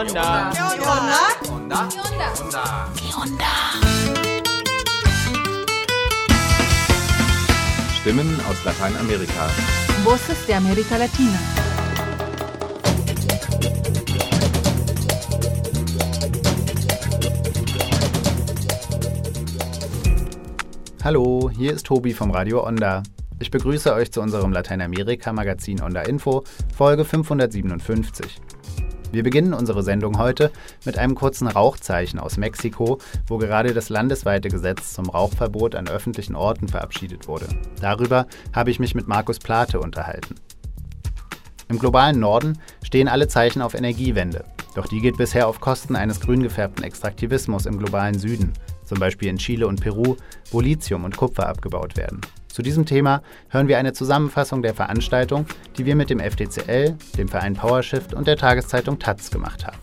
onda? 0.00 0.50
¿Qué 0.52 0.62
onda? 0.62 1.20
onda? 1.52 1.88
¿Qué 2.96 3.14
onda? 3.14 3.52
Stimmen 8.00 8.40
aus 8.48 8.64
Lateinamerika. 8.64 9.48
Voces 10.04 10.46
de 10.46 10.54
América 10.54 10.96
Latina. 10.96 11.38
Hallo, 21.04 21.50
hier 21.50 21.74
ist 21.74 21.86
Tobi 21.86 22.14
vom 22.14 22.30
Radio 22.30 22.66
Onda. 22.66 23.02
Ich 23.38 23.50
begrüße 23.50 23.92
euch 23.94 24.12
zu 24.12 24.20
unserem 24.22 24.52
Lateinamerika-Magazin 24.52 25.82
Onda 25.82 26.02
Info, 26.02 26.44
Folge 26.74 27.04
557. 27.04 28.40
Wir 29.12 29.24
beginnen 29.24 29.54
unsere 29.54 29.82
Sendung 29.82 30.18
heute 30.18 30.52
mit 30.84 30.96
einem 30.96 31.14
kurzen 31.14 31.48
Rauchzeichen 31.48 32.20
aus 32.20 32.36
Mexiko, 32.36 32.98
wo 33.26 33.38
gerade 33.38 33.74
das 33.74 33.88
landesweite 33.88 34.48
Gesetz 34.48 34.94
zum 34.94 35.10
Rauchverbot 35.10 35.74
an 35.74 35.88
öffentlichen 35.88 36.36
Orten 36.36 36.68
verabschiedet 36.68 37.26
wurde. 37.26 37.46
Darüber 37.80 38.26
habe 38.52 38.70
ich 38.70 38.78
mich 38.78 38.94
mit 38.94 39.08
Markus 39.08 39.40
Plate 39.40 39.80
unterhalten. 39.80 40.36
Im 41.68 41.78
globalen 41.78 42.20
Norden 42.20 42.58
stehen 42.84 43.08
alle 43.08 43.28
Zeichen 43.28 43.62
auf 43.62 43.74
Energiewende, 43.74 44.44
doch 44.74 44.86
die 44.86 45.00
geht 45.00 45.16
bisher 45.16 45.48
auf 45.48 45.60
Kosten 45.60 45.96
eines 45.96 46.20
grün 46.20 46.42
gefärbten 46.42 46.84
Extraktivismus 46.84 47.66
im 47.66 47.78
globalen 47.78 48.18
Süden, 48.18 48.52
zum 48.84 48.98
Beispiel 48.98 49.28
in 49.28 49.38
Chile 49.38 49.66
und 49.66 49.80
Peru, 49.80 50.16
wo 50.50 50.60
Lithium 50.60 51.04
und 51.04 51.16
Kupfer 51.16 51.48
abgebaut 51.48 51.96
werden. 51.96 52.20
Zu 52.52 52.62
diesem 52.62 52.84
Thema 52.84 53.22
hören 53.48 53.68
wir 53.68 53.78
eine 53.78 53.92
Zusammenfassung 53.92 54.62
der 54.62 54.74
Veranstaltung, 54.74 55.46
die 55.78 55.86
wir 55.86 55.94
mit 55.94 56.10
dem 56.10 56.18
FDCL, 56.18 56.96
dem 57.16 57.28
Verein 57.28 57.54
PowerShift 57.54 58.12
und 58.12 58.26
der 58.26 58.36
Tageszeitung 58.36 58.98
Taz 58.98 59.30
gemacht 59.30 59.66
haben. 59.66 59.78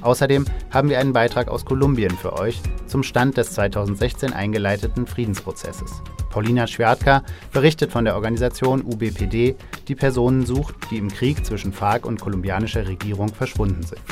Außerdem 0.00 0.44
haben 0.70 0.88
wir 0.88 0.98
einen 0.98 1.12
Beitrag 1.12 1.48
aus 1.48 1.64
Kolumbien 1.64 2.16
für 2.16 2.32
euch 2.32 2.60
zum 2.86 3.02
Stand 3.02 3.36
des 3.36 3.52
2016 3.52 4.32
eingeleiteten 4.32 5.06
Friedensprozesses. 5.06 6.02
Paulina 6.30 6.66
Schwertka 6.66 7.22
berichtet 7.52 7.92
von 7.92 8.04
der 8.04 8.14
Organisation 8.14 8.82
UBPD, 8.82 9.56
die 9.88 9.94
Personen 9.94 10.44
sucht, 10.44 10.74
die 10.90 10.98
im 10.98 11.08
Krieg 11.08 11.46
zwischen 11.46 11.72
FARC 11.72 12.06
und 12.06 12.20
kolumbianischer 12.20 12.86
Regierung 12.86 13.28
verschwunden 13.28 13.82
sind. 13.82 14.02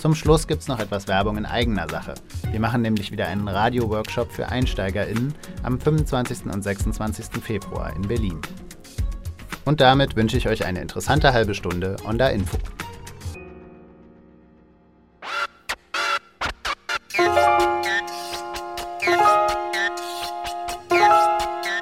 Zum 0.00 0.14
Schluss 0.14 0.46
gibt 0.46 0.62
es 0.62 0.68
noch 0.68 0.78
etwas 0.78 1.08
Werbung 1.08 1.36
in 1.38 1.44
eigener 1.44 1.88
Sache. 1.88 2.14
Wir 2.52 2.60
machen 2.60 2.82
nämlich 2.82 3.10
wieder 3.10 3.26
einen 3.26 3.48
Radio-Workshop 3.48 4.30
für 4.30 4.48
EinsteigerInnen 4.48 5.34
am 5.64 5.80
25. 5.80 6.46
und 6.46 6.62
26. 6.62 7.42
Februar 7.42 7.92
in 7.96 8.02
Berlin. 8.02 8.40
Und 9.64 9.80
damit 9.80 10.14
wünsche 10.14 10.36
ich 10.36 10.48
euch 10.48 10.64
eine 10.64 10.80
interessante 10.80 11.32
halbe 11.32 11.52
Stunde 11.52 11.96
Onda 12.04 12.28
Info. 12.28 12.58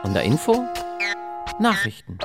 Onda 0.05 0.21
Info? 0.21 0.65
Nachrichten. 1.61 2.19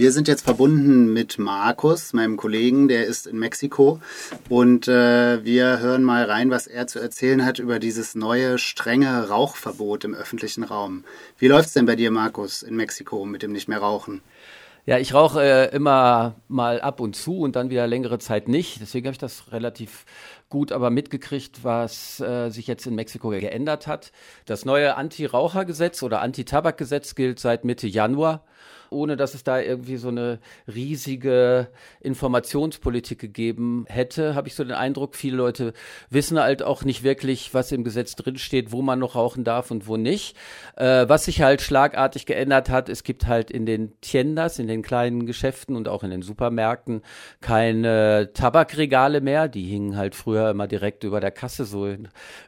Wir 0.00 0.12
sind 0.12 0.28
jetzt 0.28 0.46
verbunden 0.46 1.12
mit 1.12 1.38
Markus, 1.38 2.14
meinem 2.14 2.38
Kollegen, 2.38 2.88
der 2.88 3.04
ist 3.04 3.26
in 3.26 3.38
Mexiko. 3.38 4.00
Und 4.48 4.88
äh, 4.88 5.44
wir 5.44 5.80
hören 5.80 6.04
mal 6.04 6.24
rein, 6.24 6.48
was 6.48 6.66
er 6.66 6.86
zu 6.86 6.98
erzählen 6.98 7.44
hat 7.44 7.58
über 7.58 7.78
dieses 7.78 8.14
neue 8.14 8.56
strenge 8.56 9.28
Rauchverbot 9.28 10.04
im 10.04 10.14
öffentlichen 10.14 10.64
Raum. 10.64 11.04
Wie 11.36 11.48
läuft 11.48 11.66
es 11.66 11.74
denn 11.74 11.84
bei 11.84 11.96
dir, 11.96 12.10
Markus, 12.10 12.62
in 12.62 12.76
Mexiko 12.76 13.26
mit 13.26 13.42
dem 13.42 13.52
Nicht 13.52 13.68
mehr 13.68 13.80
Rauchen? 13.80 14.22
Ja, 14.86 14.96
ich 14.96 15.12
rauche 15.12 15.42
äh, 15.42 15.76
immer 15.76 16.36
mal 16.48 16.80
ab 16.80 17.00
und 17.00 17.14
zu 17.14 17.40
und 17.40 17.54
dann 17.54 17.68
wieder 17.68 17.86
längere 17.86 18.18
Zeit 18.18 18.48
nicht. 18.48 18.80
Deswegen 18.80 19.06
habe 19.06 19.12
ich 19.12 19.18
das 19.18 19.52
relativ 19.52 20.06
gut 20.48 20.72
aber 20.72 20.88
mitgekriegt, 20.88 21.62
was 21.62 22.20
äh, 22.20 22.48
sich 22.48 22.66
jetzt 22.66 22.86
in 22.86 22.94
Mexiko 22.94 23.28
geändert 23.28 23.86
hat. 23.86 24.12
Das 24.46 24.64
neue 24.64 24.96
Anti-Raucher-Gesetz 24.96 26.02
oder 26.02 26.22
Anti-Tabak-Gesetz 26.22 27.14
gilt 27.14 27.38
seit 27.38 27.66
Mitte 27.66 27.86
Januar 27.86 28.44
ohne 28.90 29.16
dass 29.16 29.34
es 29.34 29.44
da 29.44 29.60
irgendwie 29.60 29.96
so 29.96 30.08
eine 30.08 30.38
riesige 30.72 31.68
Informationspolitik 32.00 33.18
gegeben 33.18 33.84
hätte, 33.88 34.34
habe 34.34 34.48
ich 34.48 34.54
so 34.54 34.64
den 34.64 34.72
Eindruck, 34.72 35.14
viele 35.14 35.36
Leute 35.36 35.72
wissen 36.08 36.38
halt 36.38 36.62
auch 36.62 36.84
nicht 36.84 37.02
wirklich, 37.02 37.54
was 37.54 37.72
im 37.72 37.84
Gesetz 37.84 38.16
drinsteht, 38.16 38.72
wo 38.72 38.82
man 38.82 38.98
noch 38.98 39.14
rauchen 39.14 39.44
darf 39.44 39.70
und 39.70 39.86
wo 39.86 39.96
nicht. 39.96 40.36
Äh, 40.76 41.08
was 41.08 41.24
sich 41.24 41.42
halt 41.42 41.62
schlagartig 41.62 42.26
geändert 42.26 42.70
hat, 42.70 42.88
es 42.88 43.04
gibt 43.04 43.26
halt 43.26 43.50
in 43.50 43.66
den 43.66 43.98
Tiendas, 44.00 44.58
in 44.58 44.66
den 44.66 44.82
kleinen 44.82 45.26
Geschäften 45.26 45.76
und 45.76 45.88
auch 45.88 46.02
in 46.02 46.10
den 46.10 46.22
Supermärkten 46.22 47.02
keine 47.40 48.30
Tabakregale 48.34 49.20
mehr. 49.20 49.48
Die 49.48 49.64
hingen 49.64 49.96
halt 49.96 50.14
früher 50.14 50.50
immer 50.50 50.66
direkt 50.66 51.04
über 51.04 51.20
der 51.20 51.30
Kasse, 51.30 51.64
so 51.64 51.88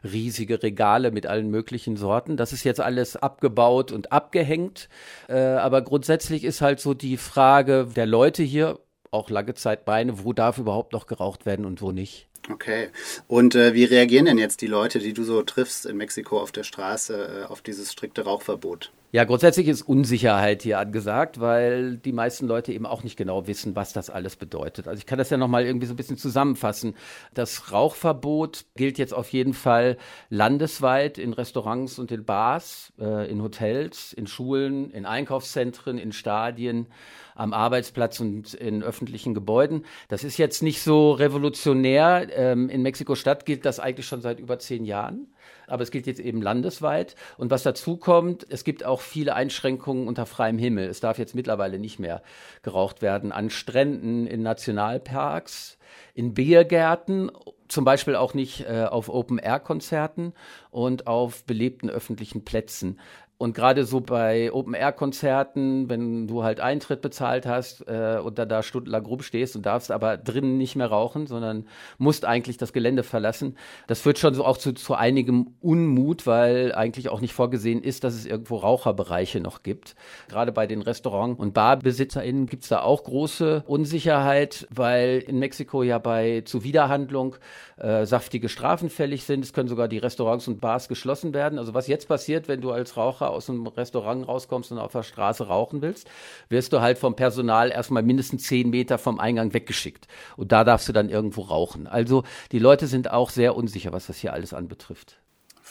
riesige 0.03 0.61
Regale 0.61 1.11
mit 1.11 1.25
allen 1.25 1.49
möglichen 1.49 1.97
Sorten. 1.97 2.37
Das 2.37 2.53
ist 2.53 2.63
jetzt 2.63 2.81
alles 2.81 3.15
abgebaut 3.15 3.91
und 3.91 4.11
abgehängt. 4.11 4.89
Äh, 5.27 5.37
aber 5.37 5.81
grundsätzlich 5.81 6.32
ist 6.41 6.61
halt 6.61 6.79
so 6.79 6.93
die 6.95 7.17
Frage 7.17 7.87
der 7.95 8.07
Leute 8.07 8.41
hier, 8.41 8.79
auch 9.13 9.29
lange 9.29 9.53
Zeit 9.53 9.87
meine, 9.87 10.23
wo 10.23 10.33
darf 10.33 10.57
überhaupt 10.57 10.93
noch 10.93 11.07
geraucht 11.07 11.45
werden 11.45 11.65
und 11.65 11.81
wo 11.81 11.91
nicht. 11.91 12.27
Okay. 12.51 12.89
Und 13.27 13.55
äh, 13.55 13.73
wie 13.73 13.85
reagieren 13.85 14.25
denn 14.25 14.37
jetzt 14.37 14.61
die 14.61 14.67
Leute, 14.67 14.99
die 14.99 15.13
du 15.13 15.23
so 15.23 15.41
triffst 15.43 15.85
in 15.85 15.95
Mexiko 15.95 16.41
auf 16.41 16.51
der 16.51 16.63
Straße, 16.63 17.43
äh, 17.43 17.51
auf 17.51 17.61
dieses 17.61 17.91
strikte 17.91 18.25
Rauchverbot? 18.25 18.91
Ja, 19.13 19.25
grundsätzlich 19.25 19.67
ist 19.67 19.83
Unsicherheit 19.83 20.63
hier 20.63 20.79
angesagt, 20.79 21.39
weil 21.39 21.97
die 21.97 22.11
meisten 22.11 22.47
Leute 22.47 22.73
eben 22.73 22.87
auch 22.87 23.03
nicht 23.03 23.15
genau 23.15 23.45
wissen, 23.45 23.75
was 23.75 23.93
das 23.93 24.09
alles 24.09 24.35
bedeutet. 24.35 24.87
Also 24.87 24.97
ich 24.97 25.05
kann 25.05 25.19
das 25.19 25.29
ja 25.29 25.37
nochmal 25.37 25.65
irgendwie 25.65 25.85
so 25.85 25.93
ein 25.93 25.97
bisschen 25.97 26.17
zusammenfassen. 26.17 26.95
Das 27.35 27.71
Rauchverbot 27.71 28.65
gilt 28.75 28.97
jetzt 28.97 29.13
auf 29.13 29.29
jeden 29.29 29.53
Fall 29.53 29.97
landesweit 30.29 31.19
in 31.19 31.33
Restaurants 31.33 31.99
und 31.99 32.11
in 32.11 32.25
Bars, 32.25 32.91
äh, 32.99 33.29
in 33.29 33.43
Hotels, 33.43 34.13
in 34.13 34.25
Schulen, 34.25 34.89
in 34.89 35.05
Einkaufszentren, 35.05 35.99
in 35.99 36.11
Stadien 36.11 36.87
am 37.35 37.53
Arbeitsplatz 37.53 38.19
und 38.19 38.53
in 38.53 38.83
öffentlichen 38.83 39.33
Gebäuden. 39.33 39.85
Das 40.07 40.23
ist 40.23 40.37
jetzt 40.37 40.63
nicht 40.63 40.81
so 40.81 41.11
revolutionär. 41.11 42.27
Ähm, 42.31 42.69
in 42.69 42.81
Mexiko-Stadt 42.81 43.45
gilt 43.45 43.65
das 43.65 43.79
eigentlich 43.79 44.07
schon 44.07 44.21
seit 44.21 44.39
über 44.39 44.59
zehn 44.59 44.85
Jahren. 44.85 45.27
Aber 45.67 45.83
es 45.83 45.91
gilt 45.91 46.07
jetzt 46.07 46.19
eben 46.19 46.41
landesweit. 46.41 47.15
Und 47.37 47.51
was 47.51 47.63
dazu 47.63 47.97
kommt, 47.97 48.45
es 48.49 48.63
gibt 48.63 48.85
auch 48.85 49.01
viele 49.01 49.35
Einschränkungen 49.35 50.07
unter 50.07 50.25
freiem 50.25 50.57
Himmel. 50.57 50.87
Es 50.87 50.99
darf 50.99 51.17
jetzt 51.17 51.35
mittlerweile 51.35 51.79
nicht 51.79 51.99
mehr 51.99 52.21
geraucht 52.61 53.01
werden 53.01 53.31
an 53.31 53.49
Stränden, 53.49 54.27
in 54.27 54.43
Nationalparks, 54.43 55.77
in 56.13 56.33
Biergärten 56.33 57.31
zum 57.73 57.85
Beispiel 57.85 58.15
auch 58.15 58.35
nicht 58.35 58.61
äh, 58.61 58.83
auf 58.83 59.09
Open-Air-Konzerten 59.09 60.33
und 60.69 61.07
auf 61.07 61.43
belebten 61.45 61.89
öffentlichen 61.89 62.45
Plätzen. 62.45 62.99
Und 63.37 63.55
gerade 63.55 63.83
so 63.83 63.99
bei 63.99 64.53
Open-Air-Konzerten, 64.53 65.89
wenn 65.89 66.27
du 66.27 66.43
halt 66.43 66.59
Eintritt 66.59 67.01
bezahlt 67.01 67.45
hast 67.45 67.85
äh, 67.87 68.19
und 68.23 68.37
dann 68.37 68.47
da 68.47 68.63
stundenlang 68.63 69.05
rumstehst 69.05 69.55
und 69.55 69.65
darfst 69.65 69.91
aber 69.91 70.17
drinnen 70.17 70.57
nicht 70.57 70.75
mehr 70.75 70.87
rauchen, 70.87 71.27
sondern 71.27 71.67
musst 71.97 72.25
eigentlich 72.25 72.57
das 72.57 72.71
Gelände 72.71 73.03
verlassen, 73.03 73.57
das 73.87 73.99
führt 73.99 74.19
schon 74.19 74.33
so 74.33 74.45
auch 74.45 74.57
zu, 74.57 74.73
zu 74.73 74.93
einigem 74.93 75.55
Unmut, 75.59 76.25
weil 76.25 76.73
eigentlich 76.73 77.09
auch 77.09 77.19
nicht 77.19 77.33
vorgesehen 77.33 77.83
ist, 77.83 78.03
dass 78.05 78.13
es 78.13 78.25
irgendwo 78.25 78.57
Raucherbereiche 78.57 79.41
noch 79.41 79.63
gibt. 79.63 79.95
Gerade 80.29 80.51
bei 80.51 80.65
den 80.65 80.81
Restaurant- 80.81 81.37
und 81.37 81.53
BarbesitzerInnen 81.53 82.45
gibt 82.45 82.63
es 82.63 82.69
da 82.69 82.81
auch 82.81 83.03
große 83.03 83.63
Unsicherheit, 83.67 84.67
weil 84.69 85.19
in 85.19 85.39
Mexiko 85.39 85.83
ja 85.83 85.97
bei 85.97 86.43
Zuwiderhandlung 86.45 87.35
äh, 87.77 88.05
saftige 88.05 88.47
Strafen 88.47 88.89
fällig 88.89 89.25
sind. 89.25 89.43
Es 89.43 89.51
können 89.51 89.67
sogar 89.67 89.87
die 89.87 89.97
Restaurants 89.97 90.47
und 90.47 90.61
Bars 90.61 90.87
geschlossen 90.87 91.33
werden. 91.33 91.59
Also 91.59 91.73
was 91.73 91.87
jetzt 91.87 92.07
passiert, 92.07 92.47
wenn 92.47 92.61
du 92.61 92.71
als 92.71 92.95
Raucher 92.95 93.32
aus 93.33 93.49
einem 93.49 93.67
Restaurant 93.67 94.27
rauskommst 94.27 94.71
und 94.71 94.79
auf 94.79 94.91
der 94.91 95.03
Straße 95.03 95.47
rauchen 95.47 95.81
willst, 95.81 96.09
wirst 96.49 96.73
du 96.73 96.81
halt 96.81 96.97
vom 96.97 97.15
Personal 97.15 97.71
erstmal 97.71 98.03
mindestens 98.03 98.43
zehn 98.43 98.69
Meter 98.69 98.97
vom 98.97 99.19
Eingang 99.19 99.53
weggeschickt. 99.53 100.07
Und 100.37 100.51
da 100.51 100.63
darfst 100.63 100.87
du 100.87 100.93
dann 100.93 101.09
irgendwo 101.09 101.41
rauchen. 101.41 101.87
Also 101.87 102.23
die 102.51 102.59
Leute 102.59 102.87
sind 102.87 103.11
auch 103.11 103.29
sehr 103.29 103.55
unsicher, 103.55 103.91
was 103.91 104.07
das 104.07 104.17
hier 104.17 104.33
alles 104.33 104.53
anbetrifft. 104.53 105.17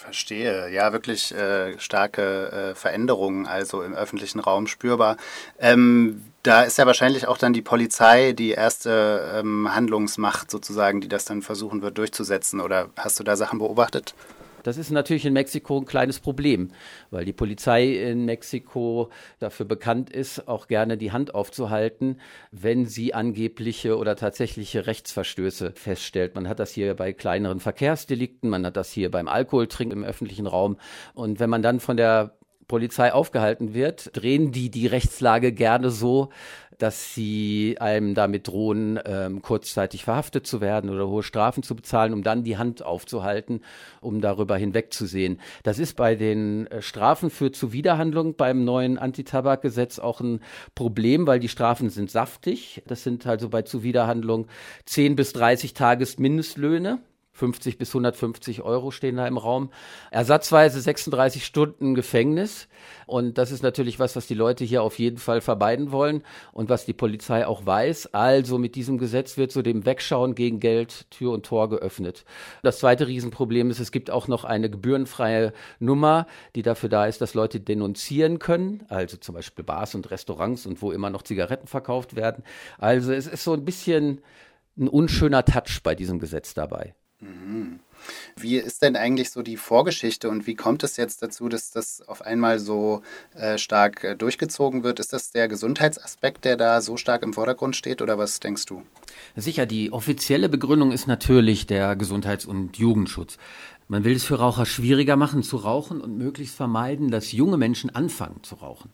Verstehe. 0.03 0.69
Ja, 0.71 0.93
wirklich 0.93 1.33
äh, 1.33 1.79
starke 1.79 2.51
äh, 2.51 2.75
Veränderungen 2.75 3.47
also 3.47 3.83
im 3.83 3.95
öffentlichen 3.95 4.41
Raum 4.41 4.67
spürbar. 4.67 5.17
Ähm, 5.61 6.25
da 6.43 6.63
ist 6.63 6.77
ja 6.79 6.87
wahrscheinlich 6.87 7.29
auch 7.29 7.39
dann 7.39 7.53
die 7.53 7.63
Polizei 7.63 8.33
die 8.33 8.51
erste 8.51 9.33
ähm, 9.37 9.73
Handlungsmacht 9.73 10.51
sozusagen, 10.51 11.01
die 11.01 11.09
das 11.09 11.25
dann 11.25 11.41
versuchen 11.41 11.83
wird 11.83 11.99
durchzusetzen. 11.99 12.61
Oder 12.61 12.89
hast 12.97 13.21
du 13.21 13.23
da 13.23 13.37
Sachen 13.37 13.61
beobachtet? 13.61 14.15
Das 14.63 14.77
ist 14.77 14.91
natürlich 14.91 15.25
in 15.25 15.33
Mexiko 15.33 15.79
ein 15.79 15.85
kleines 15.85 16.21
Problem, 16.21 16.71
weil 17.11 17.25
die 17.25 17.33
Polizei 17.33 17.87
in 17.87 18.25
Mexiko 18.25 19.11
dafür 19.39 19.67
bekannt 19.67 20.11
ist, 20.11 20.49
auch 20.49 20.69
gerne 20.69 20.97
die 20.97 21.13
Hand 21.13 21.35
aufzuhalten, 21.35 22.21
wenn 22.51 22.87
sie 22.87 23.15
angebliche 23.15 23.99
oder 23.99 24.17
tatsächliche 24.17 24.87
Rechtsverstöße 24.87 25.73
feststellt. 25.75 26.35
Man 26.35 26.49
hat 26.49 26.59
das 26.59 26.73
hier 26.73 26.95
bei 26.95 27.13
kleineren 27.13 27.61
Verkehrsdelikten, 27.61 28.51
man 28.51 28.67
hat 28.67 28.77
das 28.77 28.93
hier 28.93 29.11
beim 29.11 29.29
Alkoholtrinken 29.29 29.99
im 29.99 30.05
öffentlichen 30.05 30.47
Raum. 30.47 30.77
Und 31.15 31.41
wenn 31.41 31.51
man 31.51 31.63
dann 31.63 31.81
von 31.81 31.97
der 31.97 32.37
Polizei 32.69 33.13
aufgehalten 33.13 33.75
wird, 33.75 34.11
drehen 34.15 34.53
die 34.53 34.71
die 34.71 34.87
Rechtslage 34.87 35.53
gerne 35.53 35.91
so, 35.91 36.31
dass 36.83 37.15
sie 37.15 37.77
einem 37.79 38.15
damit 38.15 38.49
drohen, 38.49 38.99
ähm, 39.05 39.41
kurzzeitig 39.41 40.03
verhaftet 40.03 40.49
zu 40.49 40.61
werden 40.61 40.91
oder 40.91 41.07
hohe 41.07 41.23
Strafen 41.23 41.63
zu 41.63 41.77
bezahlen, 41.77 42.13
um 42.13 42.25
dann 42.25 42.43
die 42.43 42.59
Hand 42.59 42.83
aufzuhalten, 42.83 43.61
um 44.01 44.21
darüber 44.21 44.57
hinwegzusehen. 44.57 45.39
Das 45.63 45.79
ist 45.79 45.95
bei 45.95 46.17
den 46.17 46.67
äh, 46.67 46.83
Strafen 46.83 47.31
für 47.31 47.53
Zuwiderhandlung 47.53 48.35
beim 48.35 48.65
neuen 48.65 48.99
Antitabakgesetz 48.99 50.01
auch 50.01 50.21
ein 50.21 50.41
Problem, 50.75 51.25
weil 51.29 51.39
die 51.39 51.49
Strafen 51.49 51.89
sind 51.89 52.11
saftig. 52.11 52.83
Das 52.89 53.05
sind 53.05 53.29
also 53.29 53.49
bei 53.49 53.63
Zuwiderhandlung 53.63 54.49
10 54.87 55.15
bis 55.15 55.33
30 55.35 55.75
Tagesmindestlöhne. 55.75 56.99
50 57.35 57.79
bis 57.79 57.91
150 57.91 58.63
Euro 58.63 58.91
stehen 58.91 59.17
da 59.17 59.27
im 59.27 59.39
Raum. 59.39 59.71
Ersatzweise 60.11 60.81
36 60.81 61.45
Stunden 61.45 61.95
Gefängnis. 61.95 62.69
Und 63.07 63.39
das 63.39 63.51
ist 63.51 63.63
natürlich 63.63 63.99
was, 63.99 64.17
was 64.17 64.27
die 64.27 64.35
Leute 64.35 64.65
hier 64.65 64.83
auf 64.83 64.99
jeden 64.99 65.17
Fall 65.17 65.41
vermeiden 65.41 65.93
wollen 65.93 66.23
und 66.53 66.69
was 66.69 66.85
die 66.85 66.93
Polizei 66.93 67.47
auch 67.47 67.65
weiß. 67.65 68.13
Also 68.13 68.59
mit 68.59 68.75
diesem 68.75 68.99
Gesetz 68.99 69.39
wird 69.39 69.51
so 69.51 69.63
dem 69.63 69.87
Wegschauen 69.87 70.35
gegen 70.35 70.61
Geld 70.61 71.11
Tür 71.11 71.33
und 71.33 71.47
Tor 71.47 71.71
geöffnet. 71.71 72.25
Das 72.63 72.79
zweite 72.79 73.09
Riesenproblem 73.09 73.71
ist, 73.71 73.81
es 73.81 73.93
gibt 73.93 74.11
auch 74.11 74.29
noch 74.29 74.45
eine 74.45 74.69
gebührenfreie 74.69 75.55
Nummer, 75.79 76.27
die 76.55 76.63
dafür 76.63 76.91
da 76.91 77.07
ist, 77.07 77.23
dass 77.23 77.35
Leute 77.35 77.61
denunzieren 77.61 78.39
können. 78.41 78.85
Also 78.89 79.17
zum 79.17 79.35
Beispiel 79.35 79.65
Bars 79.65 79.95
und 79.95 80.11
Restaurants 80.11 80.67
und 80.67 80.83
wo 80.83 80.93
immer 80.93 81.09
noch 81.09 81.23
Zigaretten 81.23 81.67
verkauft 81.67 82.15
werden. 82.15 82.45
Also 82.79 83.13
es 83.13 83.27
ist 83.27 83.45
so 83.45 83.55
ein 83.55 83.65
bisschen 83.65 84.21
ein 84.77 84.89
unschöner 84.89 85.45
Touch 85.45 85.83
bei 85.83 85.95
diesem 85.95 86.19
Gesetz 86.19 86.55
dabei. 86.55 86.95
Mhm. 87.23 87.79
Wie 88.37 88.57
ist 88.57 88.83
denn 88.83 88.97
eigentlich 88.97 89.31
so 89.31 89.43
die 89.43 89.57
Vorgeschichte 89.57 90.29
und 90.29 90.49
wie 90.49 90.57
kommt 90.57 90.83
es 90.83 90.97
jetzt 90.97 91.23
dazu, 91.23 91.49
dass 91.49 91.71
das 91.71 92.03
auf 92.03 92.23
einmal 92.23 92.59
so 92.59 93.03
äh, 93.35 93.59
stark 93.59 94.03
äh, 94.03 94.17
durchgezogen 94.17 94.83
wird? 94.83 94.99
Ist 94.99 95.13
das 95.13 95.31
der 95.31 95.47
Gesundheitsaspekt, 95.47 96.45
der 96.45 96.57
da 96.57 96.81
so 96.81 96.97
stark 96.97 97.23
im 97.23 97.33
Vordergrund 97.33 97.77
steht 97.77 98.03
oder 98.03 98.19
was 98.19 98.41
denkst 98.41 98.67
du? 98.67 98.83
Sicher, 99.37 99.67
die 99.67 99.93
offizielle 99.93 100.49
Begründung 100.49 100.91
ist 100.91 101.07
natürlich 101.07 101.67
der 101.69 101.95
Gesundheits- 101.95 102.45
und 102.45 102.77
Jugendschutz. 102.77 103.39
Man 103.87 104.05
will 104.05 104.17
es 104.17 104.25
für 104.25 104.39
Raucher 104.39 104.65
schwieriger 104.65 105.17
machen 105.17 105.43
zu 105.43 105.59
rauchen 105.59 106.01
und 106.01 106.17
möglichst 106.17 106.57
vermeiden, 106.57 107.11
dass 107.11 107.33
junge 107.33 107.59
Menschen 107.59 107.91
anfangen 107.91 108.43
zu 108.43 108.55
rauchen. 108.55 108.91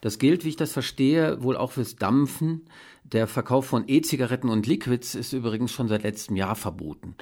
Das 0.00 0.18
gilt, 0.18 0.44
wie 0.44 0.48
ich 0.48 0.56
das 0.56 0.72
verstehe, 0.72 1.42
wohl 1.42 1.56
auch 1.56 1.72
fürs 1.72 1.96
Dampfen. 1.96 2.66
Der 3.04 3.26
Verkauf 3.26 3.66
von 3.66 3.84
E-Zigaretten 3.86 4.48
und 4.48 4.66
Liquids 4.66 5.14
ist 5.14 5.32
übrigens 5.32 5.70
schon 5.70 5.88
seit 5.88 6.02
letztem 6.02 6.36
Jahr 6.36 6.56
verboten. 6.56 7.14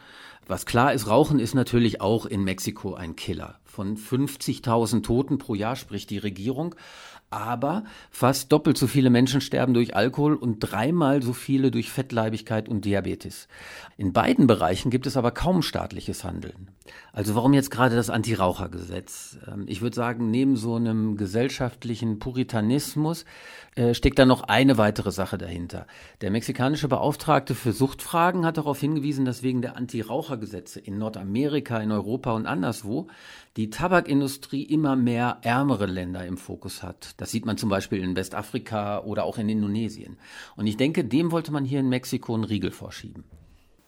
Was 0.48 0.64
klar 0.64 0.94
ist, 0.94 1.08
Rauchen 1.08 1.40
ist 1.40 1.54
natürlich 1.54 2.00
auch 2.00 2.24
in 2.24 2.42
Mexiko 2.42 2.94
ein 2.94 3.16
Killer. 3.16 3.60
Von 3.66 3.98
50.000 3.98 5.02
Toten 5.02 5.36
pro 5.36 5.54
Jahr 5.54 5.76
spricht 5.76 6.08
die 6.08 6.16
Regierung 6.16 6.74
aber 7.30 7.84
fast 8.10 8.52
doppelt 8.52 8.78
so 8.78 8.86
viele 8.86 9.10
Menschen 9.10 9.40
sterben 9.40 9.74
durch 9.74 9.94
Alkohol 9.94 10.34
und 10.34 10.60
dreimal 10.60 11.22
so 11.22 11.32
viele 11.32 11.70
durch 11.70 11.90
Fettleibigkeit 11.90 12.68
und 12.68 12.84
Diabetes. 12.84 13.48
In 13.98 14.12
beiden 14.12 14.46
Bereichen 14.46 14.90
gibt 14.90 15.06
es 15.06 15.16
aber 15.16 15.30
kaum 15.30 15.60
staatliches 15.62 16.24
Handeln. 16.24 16.70
Also 17.12 17.34
warum 17.34 17.52
jetzt 17.52 17.70
gerade 17.70 17.96
das 17.96 18.08
Anti-Raucher-Gesetz? 18.08 19.38
Ähm, 19.46 19.64
ich 19.66 19.82
würde 19.82 19.94
sagen, 19.94 20.30
neben 20.30 20.56
so 20.56 20.76
einem 20.76 21.16
gesellschaftlichen 21.16 22.18
Puritanismus 22.18 23.26
äh, 23.74 23.92
steckt 23.92 24.18
da 24.18 24.24
noch 24.24 24.44
eine 24.44 24.78
weitere 24.78 25.12
Sache 25.12 25.36
dahinter. 25.36 25.86
Der 26.22 26.30
mexikanische 26.30 26.88
Beauftragte 26.88 27.54
für 27.54 27.72
Suchtfragen 27.72 28.46
hat 28.46 28.56
darauf 28.56 28.80
hingewiesen, 28.80 29.26
dass 29.26 29.42
wegen 29.42 29.60
der 29.60 29.76
Anti-Raucher-Gesetze 30.38 30.80
in 30.80 30.98
Nordamerika, 30.98 31.78
in 31.78 31.92
Europa 31.92 32.32
und 32.32 32.46
anderswo 32.46 33.08
die 33.56 33.70
Tabakindustrie 33.70 34.62
immer 34.62 34.96
mehr 34.96 35.38
ärmere 35.42 35.86
Länder 35.86 36.24
im 36.24 36.36
Fokus 36.36 36.82
hat. 36.82 37.14
Das 37.16 37.30
sieht 37.30 37.44
man 37.44 37.56
zum 37.58 37.68
Beispiel 37.68 38.02
in 38.02 38.16
Westafrika 38.16 39.00
oder 39.00 39.24
auch 39.24 39.38
in 39.38 39.48
Indonesien. 39.48 40.18
Und 40.56 40.66
ich 40.66 40.76
denke, 40.76 41.04
dem 41.04 41.32
wollte 41.32 41.52
man 41.52 41.64
hier 41.64 41.80
in 41.80 41.88
Mexiko 41.88 42.34
einen 42.34 42.44
Riegel 42.44 42.70
vorschieben. 42.70 43.24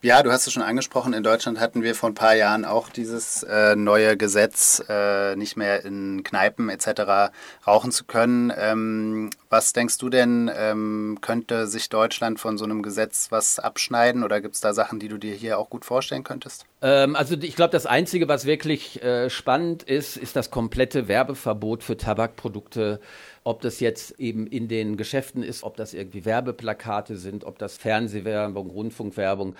Ja, 0.02 0.22
du 0.22 0.32
hast 0.32 0.46
es 0.46 0.52
schon 0.54 0.62
angesprochen. 0.62 1.12
In 1.12 1.22
Deutschland 1.22 1.60
hatten 1.60 1.82
wir 1.82 1.94
vor 1.94 2.08
ein 2.08 2.14
paar 2.14 2.34
Jahren 2.34 2.64
auch 2.64 2.88
dieses 2.88 3.42
äh, 3.42 3.76
neue 3.76 4.16
Gesetz, 4.16 4.82
äh, 4.88 5.36
nicht 5.36 5.58
mehr 5.58 5.84
in 5.84 6.24
Kneipen 6.24 6.70
etc. 6.70 7.32
rauchen 7.66 7.92
zu 7.92 8.04
können. 8.04 8.50
Ähm, 8.56 9.28
was 9.50 9.72
denkst 9.72 9.98
du 9.98 10.08
denn, 10.08 10.50
ähm, 10.56 11.18
könnte 11.20 11.66
sich 11.66 11.88
Deutschland 11.88 12.40
von 12.40 12.56
so 12.56 12.64
einem 12.64 12.82
Gesetz 12.82 13.26
was 13.30 13.58
abschneiden 13.58 14.24
oder 14.24 14.40
gibt 14.40 14.54
es 14.54 14.60
da 14.60 14.72
Sachen, 14.72 15.00
die 15.00 15.08
du 15.08 15.18
dir 15.18 15.34
hier 15.34 15.58
auch 15.58 15.68
gut 15.68 15.84
vorstellen 15.84 16.24
könntest? 16.24 16.64
Ähm, 16.80 17.16
also 17.16 17.36
ich 17.36 17.56
glaube, 17.56 17.72
das 17.72 17.84
Einzige, 17.84 18.28
was 18.28 18.46
wirklich 18.46 19.02
äh, 19.02 19.28
spannend 19.28 19.82
ist, 19.82 20.16
ist 20.16 20.36
das 20.36 20.50
komplette 20.50 21.08
Werbeverbot 21.08 21.82
für 21.82 21.96
Tabakprodukte 21.96 23.00
ob 23.44 23.62
das 23.62 23.80
jetzt 23.80 24.18
eben 24.20 24.46
in 24.46 24.68
den 24.68 24.96
Geschäften 24.96 25.42
ist, 25.42 25.62
ob 25.62 25.76
das 25.76 25.94
irgendwie 25.94 26.24
Werbeplakate 26.24 27.16
sind, 27.16 27.44
ob 27.44 27.58
das 27.58 27.76
Fernsehwerbung, 27.76 28.70
Rundfunkwerbung. 28.70 29.54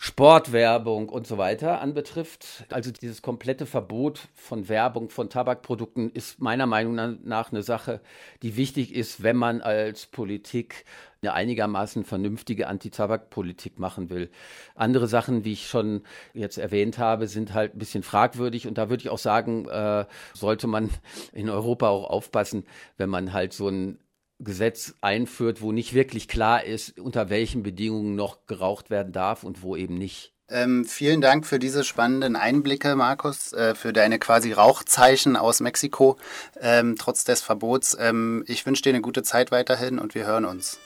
Sportwerbung 0.00 1.08
und 1.08 1.26
so 1.26 1.38
weiter 1.38 1.80
anbetrifft. 1.80 2.64
Also 2.70 2.92
dieses 2.92 3.20
komplette 3.20 3.66
Verbot 3.66 4.28
von 4.36 4.68
Werbung 4.68 5.10
von 5.10 5.28
Tabakprodukten 5.28 6.12
ist 6.12 6.40
meiner 6.40 6.66
Meinung 6.66 7.18
nach 7.24 7.50
eine 7.50 7.64
Sache, 7.64 8.00
die 8.42 8.56
wichtig 8.56 8.94
ist, 8.94 9.24
wenn 9.24 9.34
man 9.34 9.60
als 9.60 10.06
Politik 10.06 10.84
eine 11.20 11.34
einigermaßen 11.34 12.04
vernünftige 12.04 12.68
Anti-Tabak-Politik 12.68 13.80
machen 13.80 14.08
will. 14.08 14.30
Andere 14.76 15.08
Sachen, 15.08 15.44
wie 15.44 15.54
ich 15.54 15.66
schon 15.66 16.02
jetzt 16.32 16.58
erwähnt 16.58 16.98
habe, 16.98 17.26
sind 17.26 17.52
halt 17.52 17.74
ein 17.74 17.80
bisschen 17.80 18.04
fragwürdig 18.04 18.68
und 18.68 18.78
da 18.78 18.88
würde 18.88 19.02
ich 19.02 19.10
auch 19.10 19.18
sagen, 19.18 19.68
äh, 19.68 20.06
sollte 20.32 20.68
man 20.68 20.90
in 21.32 21.50
Europa 21.50 21.88
auch 21.88 22.08
aufpassen, 22.08 22.64
wenn 22.98 23.10
man 23.10 23.32
halt 23.32 23.52
so 23.52 23.66
ein 23.68 23.98
Gesetz 24.38 24.94
einführt, 25.00 25.60
wo 25.60 25.72
nicht 25.72 25.94
wirklich 25.94 26.28
klar 26.28 26.64
ist, 26.64 26.98
unter 26.98 27.28
welchen 27.30 27.62
Bedingungen 27.62 28.14
noch 28.14 28.46
geraucht 28.46 28.90
werden 28.90 29.12
darf 29.12 29.42
und 29.42 29.62
wo 29.62 29.76
eben 29.76 29.94
nicht. 29.94 30.32
Ähm, 30.50 30.86
vielen 30.86 31.20
Dank 31.20 31.44
für 31.44 31.58
diese 31.58 31.84
spannenden 31.84 32.34
Einblicke, 32.34 32.96
Markus, 32.96 33.52
äh, 33.52 33.74
für 33.74 33.92
deine 33.92 34.18
quasi 34.18 34.52
Rauchzeichen 34.52 35.36
aus 35.36 35.60
Mexiko, 35.60 36.16
ähm, 36.58 36.96
trotz 36.98 37.24
des 37.24 37.42
Verbots. 37.42 37.96
Ähm, 38.00 38.44
ich 38.46 38.64
wünsche 38.64 38.82
dir 38.82 38.90
eine 38.90 39.02
gute 39.02 39.22
Zeit 39.22 39.50
weiterhin 39.50 39.98
und 39.98 40.14
wir 40.14 40.26
hören 40.26 40.46
uns. 40.46 40.78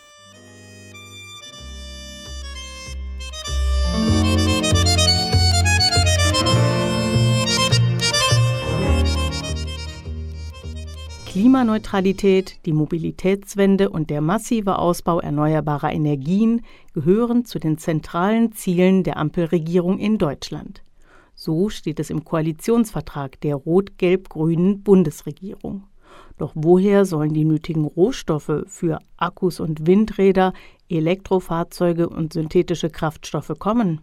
Klimaneutralität, 11.33 12.59
die 12.67 12.75
Mobilitätswende 12.75 13.89
und 13.89 14.11
der 14.11 14.21
massive 14.21 14.79
Ausbau 14.79 15.19
erneuerbarer 15.19 15.91
Energien 15.91 16.61
gehören 16.93 17.47
zu 17.47 17.59
den 17.59 17.79
zentralen 17.79 18.53
Zielen 18.53 19.03
der 19.03 19.17
Ampelregierung 19.17 19.99
in 19.99 20.19
Deutschland. 20.19 20.83
So 21.35 21.71
steht 21.71 22.01
es 22.01 22.11
im 22.11 22.27
Koalitionsvertrag 22.27 23.41
der 23.41 23.55
rot-gelb-grünen 23.55 24.83
Bundesregierung. 24.83 25.85
Doch 26.37 26.53
woher 26.55 27.07
sollen 27.07 27.33
die 27.33 27.47
nötigen 27.47 27.87
Rohstoffe 27.87 28.65
für 28.67 28.99
Akkus 29.17 29.59
und 29.59 29.87
Windräder, 29.87 30.53
Elektrofahrzeuge 30.91 32.11
und 32.11 32.35
synthetische 32.35 32.91
Kraftstoffe 32.91 33.55
kommen? 33.59 34.03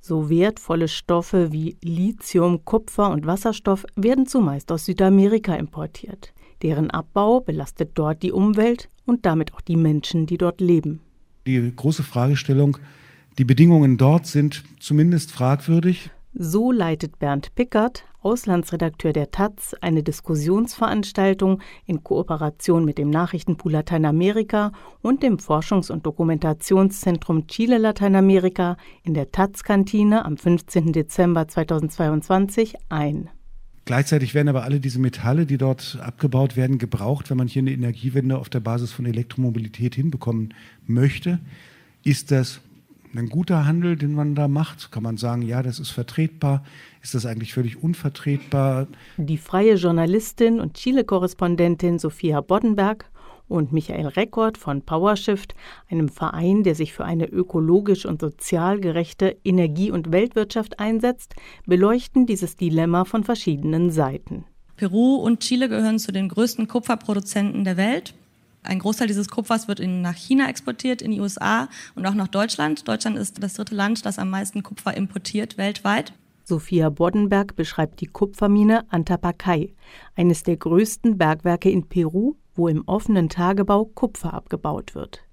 So 0.00 0.30
wertvolle 0.30 0.86
Stoffe 0.86 1.50
wie 1.50 1.78
Lithium, 1.82 2.64
Kupfer 2.64 3.10
und 3.10 3.26
Wasserstoff 3.26 3.84
werden 3.96 4.26
zumeist 4.26 4.70
aus 4.70 4.84
Südamerika 4.84 5.56
importiert. 5.56 6.32
Deren 6.62 6.90
Abbau 6.90 7.40
belastet 7.40 7.92
dort 7.94 8.22
die 8.22 8.32
Umwelt 8.32 8.88
und 9.06 9.26
damit 9.26 9.54
auch 9.54 9.60
die 9.60 9.76
Menschen, 9.76 10.26
die 10.26 10.38
dort 10.38 10.60
leben. 10.60 11.00
Die 11.46 11.72
große 11.74 12.02
Fragestellung, 12.02 12.76
die 13.38 13.44
Bedingungen 13.44 13.96
dort 13.96 14.26
sind 14.26 14.64
zumindest 14.78 15.32
fragwürdig. 15.32 16.10
So 16.34 16.70
leitet 16.70 17.18
Bernd 17.18 17.54
Pickert, 17.54 18.04
Auslandsredakteur 18.22 19.12
der 19.12 19.30
Taz, 19.30 19.74
eine 19.80 20.02
Diskussionsveranstaltung 20.02 21.60
in 21.86 22.04
Kooperation 22.04 22.84
mit 22.84 22.98
dem 22.98 23.10
Nachrichtenpool 23.10 23.72
Lateinamerika 23.72 24.72
und 25.00 25.22
dem 25.22 25.38
Forschungs- 25.38 25.90
und 25.90 26.06
Dokumentationszentrum 26.06 27.46
Chile 27.46 27.78
Lateinamerika 27.78 28.76
in 29.02 29.14
der 29.14 29.32
Taz-Kantine 29.32 30.24
am 30.24 30.36
15. 30.36 30.92
Dezember 30.92 31.48
2022 31.48 32.74
ein. 32.90 33.30
Gleichzeitig 33.84 34.34
werden 34.34 34.48
aber 34.48 34.64
alle 34.64 34.78
diese 34.78 34.98
Metalle, 34.98 35.46
die 35.46 35.58
dort 35.58 35.98
abgebaut 36.00 36.56
werden, 36.56 36.78
gebraucht, 36.78 37.30
wenn 37.30 37.36
man 37.36 37.48
hier 37.48 37.62
eine 37.62 37.72
Energiewende 37.72 38.38
auf 38.38 38.48
der 38.48 38.60
Basis 38.60 38.92
von 38.92 39.06
Elektromobilität 39.06 39.94
hinbekommen 39.94 40.54
möchte. 40.86 41.40
Ist 42.04 42.30
das 42.30 42.60
ein 43.14 43.28
guter 43.28 43.66
Handel, 43.66 43.96
den 43.96 44.12
man 44.12 44.34
da 44.34 44.48
macht? 44.48 44.92
Kann 44.92 45.02
man 45.02 45.16
sagen, 45.16 45.42
ja, 45.42 45.62
das 45.62 45.80
ist 45.80 45.90
vertretbar? 45.90 46.64
Ist 47.02 47.14
das 47.14 47.26
eigentlich 47.26 47.52
völlig 47.52 47.82
unvertretbar? 47.82 48.86
Die 49.16 49.38
freie 49.38 49.74
Journalistin 49.74 50.60
und 50.60 50.74
Chile-Korrespondentin 50.74 51.98
Sophia 51.98 52.40
Boddenberg 52.40 53.10
und 53.50 53.72
Michael 53.72 54.06
Rekord 54.06 54.56
von 54.56 54.82
PowerShift, 54.82 55.54
einem 55.90 56.08
Verein, 56.08 56.62
der 56.62 56.74
sich 56.74 56.92
für 56.92 57.04
eine 57.04 57.26
ökologisch 57.26 58.06
und 58.06 58.20
sozial 58.20 58.80
gerechte 58.80 59.36
Energie- 59.44 59.90
und 59.90 60.12
Weltwirtschaft 60.12 60.78
einsetzt, 60.78 61.34
beleuchten 61.66 62.26
dieses 62.26 62.56
Dilemma 62.56 63.04
von 63.04 63.24
verschiedenen 63.24 63.90
Seiten. 63.90 64.44
Peru 64.76 65.16
und 65.16 65.40
Chile 65.40 65.68
gehören 65.68 65.98
zu 65.98 66.12
den 66.12 66.28
größten 66.28 66.68
Kupferproduzenten 66.68 67.64
der 67.64 67.76
Welt. 67.76 68.14
Ein 68.62 68.78
Großteil 68.78 69.08
dieses 69.08 69.28
Kupfers 69.28 69.68
wird 69.68 69.80
in, 69.80 70.02
nach 70.02 70.16
China 70.16 70.48
exportiert, 70.48 71.02
in 71.02 71.10
die 71.10 71.20
USA 71.20 71.68
und 71.94 72.06
auch 72.06 72.14
nach 72.14 72.28
Deutschland. 72.28 72.86
Deutschland 72.88 73.18
ist 73.18 73.42
das 73.42 73.54
dritte 73.54 73.74
Land, 73.74 74.06
das 74.06 74.18
am 74.18 74.30
meisten 74.30 74.62
Kupfer 74.62 74.96
importiert 74.96 75.58
weltweit. 75.58 76.12
Sophia 76.44 76.90
Boddenberg 76.90 77.56
beschreibt 77.56 78.00
die 78.00 78.06
Kupfermine 78.06 78.84
Antapacay, 78.90 79.74
eines 80.16 80.42
der 80.42 80.56
größten 80.56 81.16
Bergwerke 81.16 81.70
in 81.70 81.88
Peru, 81.88 82.34
wo 82.54 82.68
im 82.68 82.82
offenen 82.86 83.28
Tagebau 83.28 83.84
Kupfer 83.84 84.34
abgebaut 84.34 84.94
wird. 84.94 85.24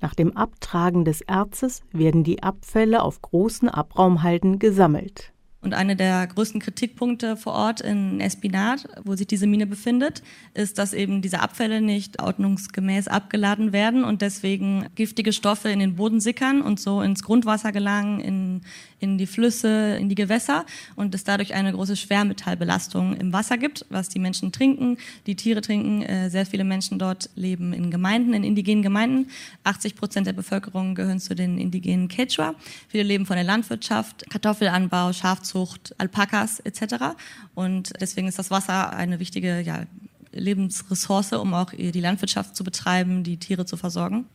Nach 0.00 0.14
dem 0.14 0.36
Abtragen 0.36 1.04
des 1.04 1.20
Erzes 1.20 1.82
werden 1.92 2.24
die 2.24 2.42
Abfälle 2.42 3.02
auf 3.02 3.22
großen 3.22 3.68
Abraumhalden 3.68 4.58
gesammelt. 4.58 5.32
Und 5.62 5.74
einer 5.74 5.94
der 5.94 6.26
größten 6.26 6.58
Kritikpunkte 6.58 7.36
vor 7.36 7.52
Ort 7.52 7.82
in 7.82 8.18
Espinat, 8.20 8.88
wo 9.04 9.14
sich 9.14 9.26
diese 9.26 9.46
Mine 9.46 9.66
befindet, 9.66 10.22
ist, 10.54 10.78
dass 10.78 10.94
eben 10.94 11.20
diese 11.20 11.40
Abfälle 11.40 11.82
nicht 11.82 12.22
ordnungsgemäß 12.22 13.08
abgeladen 13.08 13.74
werden 13.74 14.02
und 14.02 14.22
deswegen 14.22 14.86
giftige 14.94 15.34
Stoffe 15.34 15.68
in 15.68 15.78
den 15.78 15.96
Boden 15.96 16.20
sickern 16.20 16.62
und 16.62 16.80
so 16.80 17.02
ins 17.02 17.22
Grundwasser 17.22 17.72
gelangen, 17.72 18.20
in, 18.20 18.60
in 19.00 19.18
die 19.18 19.26
Flüsse, 19.26 19.98
in 20.00 20.08
die 20.08 20.14
Gewässer 20.14 20.64
und 20.96 21.14
es 21.14 21.24
dadurch 21.24 21.52
eine 21.52 21.72
große 21.72 21.96
Schwermetallbelastung 21.96 23.14
im 23.16 23.34
Wasser 23.34 23.58
gibt, 23.58 23.84
was 23.90 24.08
die 24.08 24.18
Menschen 24.18 24.52
trinken, 24.52 24.96
die 25.26 25.36
Tiere 25.36 25.60
trinken. 25.60 26.00
Äh, 26.00 26.30
sehr 26.30 26.46
viele 26.46 26.64
Menschen 26.64 26.98
dort 26.98 27.28
leben 27.34 27.74
in 27.74 27.90
Gemeinden, 27.90 28.32
in 28.32 28.44
indigenen 28.44 28.82
Gemeinden. 28.82 29.30
80 29.64 29.94
Prozent 29.94 30.26
der 30.26 30.32
Bevölkerung 30.32 30.94
gehören 30.94 31.20
zu 31.20 31.34
den 31.34 31.58
indigenen 31.58 32.08
Quechua. 32.08 32.54
Viele 32.88 33.02
leben 33.02 33.26
von 33.26 33.36
der 33.36 33.44
Landwirtschaft, 33.44 34.24
Kartoffelanbau, 34.30 35.12
Schafzucht, 35.12 35.49
Aufzucht, 35.50 35.94
Alpakas 35.98 36.60
etc. 36.60 37.16
Und 37.54 37.92
deswegen 38.00 38.28
ist 38.28 38.38
das 38.38 38.50
Wasser 38.50 38.92
eine 38.92 39.18
wichtige 39.20 39.60
ja, 39.60 39.84
Lebensressource, 40.32 41.32
um 41.32 41.54
auch 41.54 41.72
die 41.72 42.00
Landwirtschaft 42.00 42.56
zu 42.56 42.64
betreiben, 42.64 43.24
die 43.24 43.38
Tiere 43.38 43.66
zu 43.66 43.76
versorgen. 43.76 44.26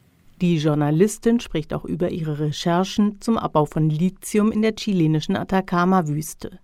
Die 0.41 0.57
Journalistin 0.57 1.39
spricht 1.39 1.74
auch 1.74 1.86
über 1.86 2.12
ihre 2.12 2.39
Recherchen 2.39 3.22
zum 3.22 3.38
Abbau 3.38 3.65
von 3.65 3.89
Lithium 3.89 4.51
in 4.51 4.62
der 4.62 4.75
chilenischen 4.75 5.38
Atacama-Wüste. 5.38 6.60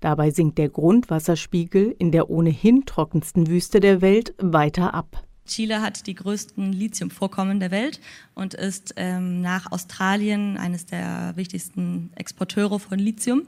Dabei 0.00 0.30
sinkt 0.30 0.56
der 0.56 0.70
Grundwasserspiegel 0.70 1.94
in 1.98 2.12
der 2.12 2.30
ohnehin 2.30 2.86
trockensten 2.86 3.48
Wüste 3.48 3.80
der 3.80 4.00
Welt 4.00 4.34
weiter 4.38 4.94
ab. 4.94 5.22
Chile 5.46 5.82
hat 5.82 6.06
die 6.06 6.14
größten 6.14 6.72
Lithiumvorkommen 6.72 7.60
der 7.60 7.70
Welt 7.70 8.00
und 8.34 8.54
ist 8.54 8.94
ähm, 8.96 9.40
nach 9.42 9.70
Australien 9.70 10.56
eines 10.56 10.86
der 10.86 11.32
wichtigsten 11.36 12.10
Exporteure 12.14 12.78
von 12.78 12.98
Lithium. 12.98 13.42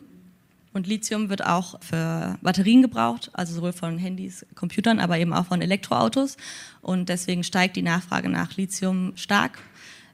Und 0.72 0.86
Lithium 0.86 1.28
wird 1.28 1.44
auch 1.44 1.80
für 1.82 2.38
Batterien 2.40 2.82
gebraucht, 2.82 3.30
also 3.34 3.54
sowohl 3.54 3.72
von 3.72 3.98
Handys, 3.98 4.46
Computern, 4.54 5.00
aber 5.00 5.18
eben 5.18 5.32
auch 5.32 5.46
von 5.46 5.60
Elektroautos. 5.60 6.36
Und 6.80 7.08
deswegen 7.08 7.44
steigt 7.44 7.76
die 7.76 7.82
Nachfrage 7.82 8.28
nach 8.28 8.56
Lithium 8.56 9.12
stark 9.16 9.58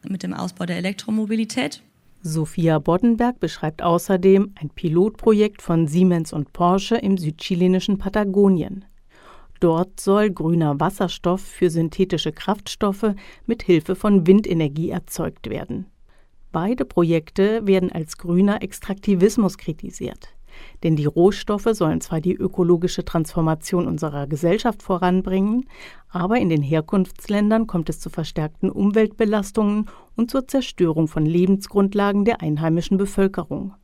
mit 0.09 0.23
dem 0.23 0.35
Ausbau 0.35 0.67
der 0.67 0.77
Elektromobilität. 0.77 1.83
Sophia 2.23 2.81
Boddenberg 2.81 3.38
beschreibt 3.38 3.83
außerdem 3.83 4.53
ein 4.61 4.71
Pilotprojekt 4.71 5.62
von 5.62 5.87
Siemens 5.87 6.33
und 6.33 6.53
Porsche 6.53 6.97
im 6.97 7.17
südchilenischen 7.17 7.99
Patagonien. 7.99 8.85
Dort 9.61 10.00
soll 10.00 10.31
grüner 10.31 10.79
Wasserstoff 10.81 11.41
für 11.41 11.71
synthetische 11.71 12.33
Kraftstoffe 12.33 13.15
mit 13.47 13.62
Hilfe 13.62 13.95
von 13.95 14.27
Windenergie 14.27 14.91
erzeugt 14.91 15.49
werden. 15.49 15.87
Beide 16.50 16.85
Projekte 16.85 17.67
werden 17.67 17.93
als 17.93 18.19
grüner 18.19 18.62
Extraktivismus 18.62 19.59
kritisiert. 19.59 20.38
Denn 20.83 20.97
die 20.97 21.07
Rohstoffe 21.07 21.69
sollen 21.73 22.00
zwar 22.00 22.21
die 22.21 22.35
ökologische 22.35 23.05
Transformation 23.05 23.87
unserer 23.87 24.27
Gesellschaft 24.27 24.83
voranbringen, 24.83 25.67
aber 26.09 26.38
in 26.38 26.49
den 26.49 26.62
Herkunftsländern 26.62 27.67
kommt 27.67 27.88
es 27.88 28.00
zu 28.00 28.11
verstärkten 28.11 28.71
Umweltbelastungen 28.71 29.88
und 30.17 30.31
zur 30.31 30.47
Zerstörung 30.47 31.09
von 31.09 31.27
Lebensgrundlagen 31.27 32.25
der 32.25 32.41
einheimischen 32.41 32.97
Bevölkerung. 32.97 33.75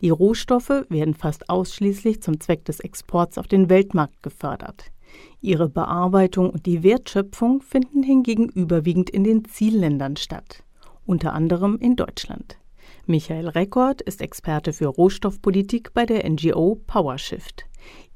Die 0.00 0.10
Rohstoffe 0.10 0.84
werden 0.88 1.14
fast 1.14 1.48
ausschließlich 1.48 2.20
zum 2.20 2.40
Zweck 2.40 2.64
des 2.64 2.80
Exports 2.80 3.38
auf 3.38 3.46
den 3.46 3.70
Weltmarkt 3.70 4.22
gefördert. 4.22 4.90
Ihre 5.40 5.68
Bearbeitung 5.68 6.50
und 6.50 6.66
die 6.66 6.82
Wertschöpfung 6.82 7.60
finden 7.60 8.02
hingegen 8.02 8.48
überwiegend 8.48 9.10
in 9.10 9.24
den 9.24 9.44
Zielländern 9.44 10.16
statt, 10.16 10.64
unter 11.06 11.32
anderem 11.32 11.78
in 11.78 11.96
Deutschland. 11.96 12.58
Michael 13.06 13.48
Reckord 13.48 14.00
ist 14.00 14.22
Experte 14.22 14.72
für 14.72 14.86
Rohstoffpolitik 14.86 15.92
bei 15.92 16.06
der 16.06 16.28
NGO 16.28 16.80
PowerShift. 16.86 17.66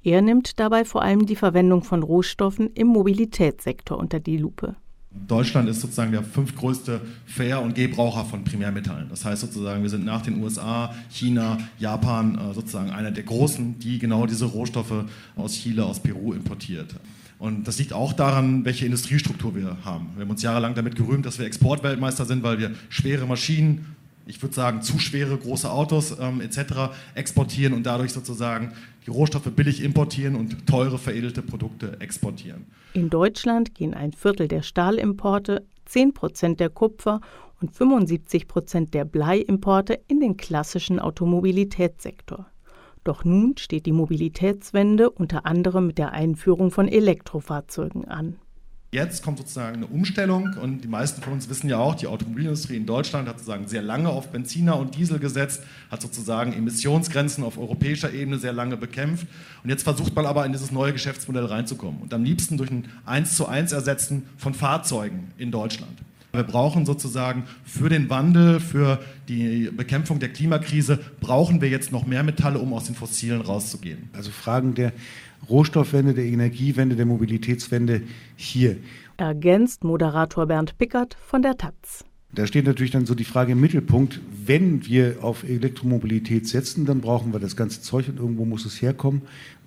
Er 0.02 0.23
nimmt 0.23 0.59
dabei 0.59 0.87
vor 0.87 1.02
allem 1.02 1.26
die 1.26 1.37
Verwendung 1.37 1.83
von 1.85 2.02
Rohstoffen 2.02 2.71
im 2.73 2.87
Mobilitätssektor 2.87 3.99
unter 3.99 4.18
die 4.18 4.38
Lupe. 4.38 4.76
Deutschland 5.11 5.68
ist 5.68 5.83
sozusagen 5.83 6.12
der 6.12 6.23
fünftgrößte 6.23 7.02
Fair- 7.26 7.61
und 7.61 7.75
Gebraucher 7.75 8.25
von 8.25 8.45
Primärmetallen. 8.45 9.11
Das 9.11 9.26
heißt 9.26 9.42
sozusagen, 9.42 9.83
wir 9.83 9.90
sind 9.90 10.07
nach 10.07 10.23
den 10.23 10.42
USA, 10.42 10.95
China, 11.11 11.59
Japan 11.78 12.38
äh, 12.38 12.54
sozusagen 12.54 12.90
einer 12.90 13.11
der 13.11 13.25
großen, 13.25 13.78
die 13.78 13.99
genau 13.99 14.25
diese 14.25 14.47
Rohstoffe 14.47 15.04
aus 15.37 15.52
Chile, 15.52 15.85
aus 15.85 16.00
Peru 16.00 16.33
importiert. 16.33 16.95
Und 17.38 17.68
das 17.68 17.78
liegt 17.78 17.92
auch 17.92 18.12
daran, 18.12 18.64
welche 18.64 18.85
Industriestruktur 18.85 19.54
wir 19.54 19.76
haben. 19.85 20.11
Wir 20.16 20.23
haben 20.23 20.30
uns 20.30 20.42
jahrelang 20.42 20.75
damit 20.75 20.97
gerühmt, 20.97 21.25
dass 21.25 21.38
wir 21.38 21.47
Exportweltmeister 21.47 22.25
sind, 22.25 22.42
weil 22.42 22.59
wir 22.59 22.73
schwere 22.88 23.26
Maschinen, 23.26 23.97
ich 24.28 24.42
würde 24.42 24.54
sagen, 24.54 24.82
zu 24.82 24.99
schwere 24.99 25.37
große 25.37 25.70
Autos 25.70 26.16
ähm, 26.20 26.40
etc. 26.40 26.92
exportieren 27.14 27.73
und 27.73 27.85
dadurch 27.85 28.12
sozusagen 28.12 28.73
die 29.06 29.11
Rohstoffe 29.11 29.50
billig 29.50 29.82
importieren 29.82 30.37
und 30.37 30.66
teure 30.66 30.99
veredelte 30.99 31.42
Produkte 31.42 32.00
exportieren. 32.00 32.66
In 32.92 33.11
Deutschland 33.11 33.75
gehen 33.75 33.94
ein 33.94 34.12
Viertel 34.12 34.49
der 34.49 34.62
Stahlimporte, 34.62 35.64
10 35.87 36.12
Prozent 36.12 36.61
der 36.61 36.68
Kupfer 36.68 37.20
und 37.61 37.73
75 37.73 38.47
Prozent 38.47 38.94
der 38.94 39.04
Bleiimporte 39.04 39.99
in 40.08 40.20
den 40.20 40.37
klassischen 40.37 41.00
Automobilitätssektor. 41.00 42.47
Doch 43.04 43.25
nun 43.25 43.56
steht 43.56 43.87
die 43.87 43.92
Mobilitätswende 43.92 45.08
unter 45.11 45.47
anderem 45.47 45.87
mit 45.87 45.99
der 45.99 46.12
Einführung 46.12 46.70
von 46.70 46.88
Elektrofahrzeugen 46.88 48.04
an. 48.04 48.37
Jetzt 48.90 49.23
kommt 49.23 49.37
sozusagen 49.37 49.76
eine 49.76 49.87
Umstellung 49.87 50.54
und 50.62 50.83
die 50.83 50.88
meisten 50.88 51.21
von 51.21 51.35
uns 51.35 51.50
wissen 51.50 51.68
ja 51.68 51.76
auch, 51.76 51.95
die 51.95 52.07
Automobilindustrie 52.07 52.76
in 52.76 52.87
Deutschland 52.87 53.28
hat 53.28 53.38
sozusagen 53.38 53.68
sehr 53.68 53.83
lange 53.83 54.09
auf 54.09 54.28
Benziner 54.28 54.78
und 54.78 54.97
Diesel 54.97 55.18
gesetzt, 55.18 55.62
hat 55.90 56.00
sozusagen 56.00 56.54
Emissionsgrenzen 56.54 57.45
auf 57.45 57.59
europäischer 57.59 58.11
Ebene 58.14 58.38
sehr 58.38 58.54
lange 58.54 58.78
bekämpft 58.78 59.26
und 59.62 59.68
jetzt 59.68 59.83
versucht 59.83 60.16
man 60.16 60.25
aber 60.25 60.47
in 60.47 60.52
dieses 60.52 60.73
neue 60.73 60.95
Geschäftsmodell 60.95 61.45
reinzukommen 61.45 62.00
und 62.00 62.14
am 62.14 62.25
liebsten 62.25 62.57
durch 62.57 62.71
ein 62.71 62.87
1 63.04 63.37
zu 63.37 63.47
1 63.47 63.73
Ersetzen 63.73 64.23
von 64.38 64.54
Fahrzeugen 64.54 65.33
in 65.37 65.50
Deutschland. 65.50 65.92
Wir 66.33 66.42
brauchen 66.42 66.87
sozusagen 66.87 67.45
für 67.64 67.90
den 67.90 68.09
Wandel, 68.09 68.61
für 68.61 69.00
die 69.28 69.71
Bekämpfung 69.71 70.18
der 70.18 70.28
Klimakrise, 70.30 70.99
brauchen 71.21 71.61
wir 71.61 71.68
jetzt 71.68 71.90
noch 71.92 72.07
mehr 72.07 72.23
Metalle, 72.23 72.59
um 72.59 72.73
aus 72.73 72.85
den 72.85 72.95
Fossilen 72.95 73.40
rauszugehen. 73.40 74.09
Also 74.14 74.30
Fragen 74.30 74.75
der 74.75 74.92
Rohstoffwende, 75.49 76.14
der 76.14 76.25
Energiewende, 76.25 76.97
der 76.97 77.07
Mobilitätswende 77.07 78.02
hier. 78.37 78.76
Ergänzt 79.16 79.85
Moderator 79.85 80.47
Bernd 80.47 80.78
Pickert 80.78 81.16
von 81.21 81.42
der 81.42 81.57
Taz. 81.57 82.04
Da 82.33 82.47
steht 82.47 82.66
natürlich 82.66 82.90
dann 82.90 83.07
so 83.07 83.14
die 83.14 83.25
Frage 83.25 83.52
im 83.52 83.61
Mittelpunkt, 83.61 84.21
wenn 84.45 84.87
wir 84.87 85.16
auf 85.23 85.45
Elektromobilität 85.45 86.47
setzen, 86.47 86.85
dann 86.85 87.00
brauchen 87.00 87.33
wir 87.33 87.40
das 87.40 87.57
ganze 87.57 87.80
Zeug 87.80 88.09
und 88.09 88.18
irgendwo 88.18 88.45
muss 88.45 88.66
es 88.66 88.83
herkommen. 88.83 89.23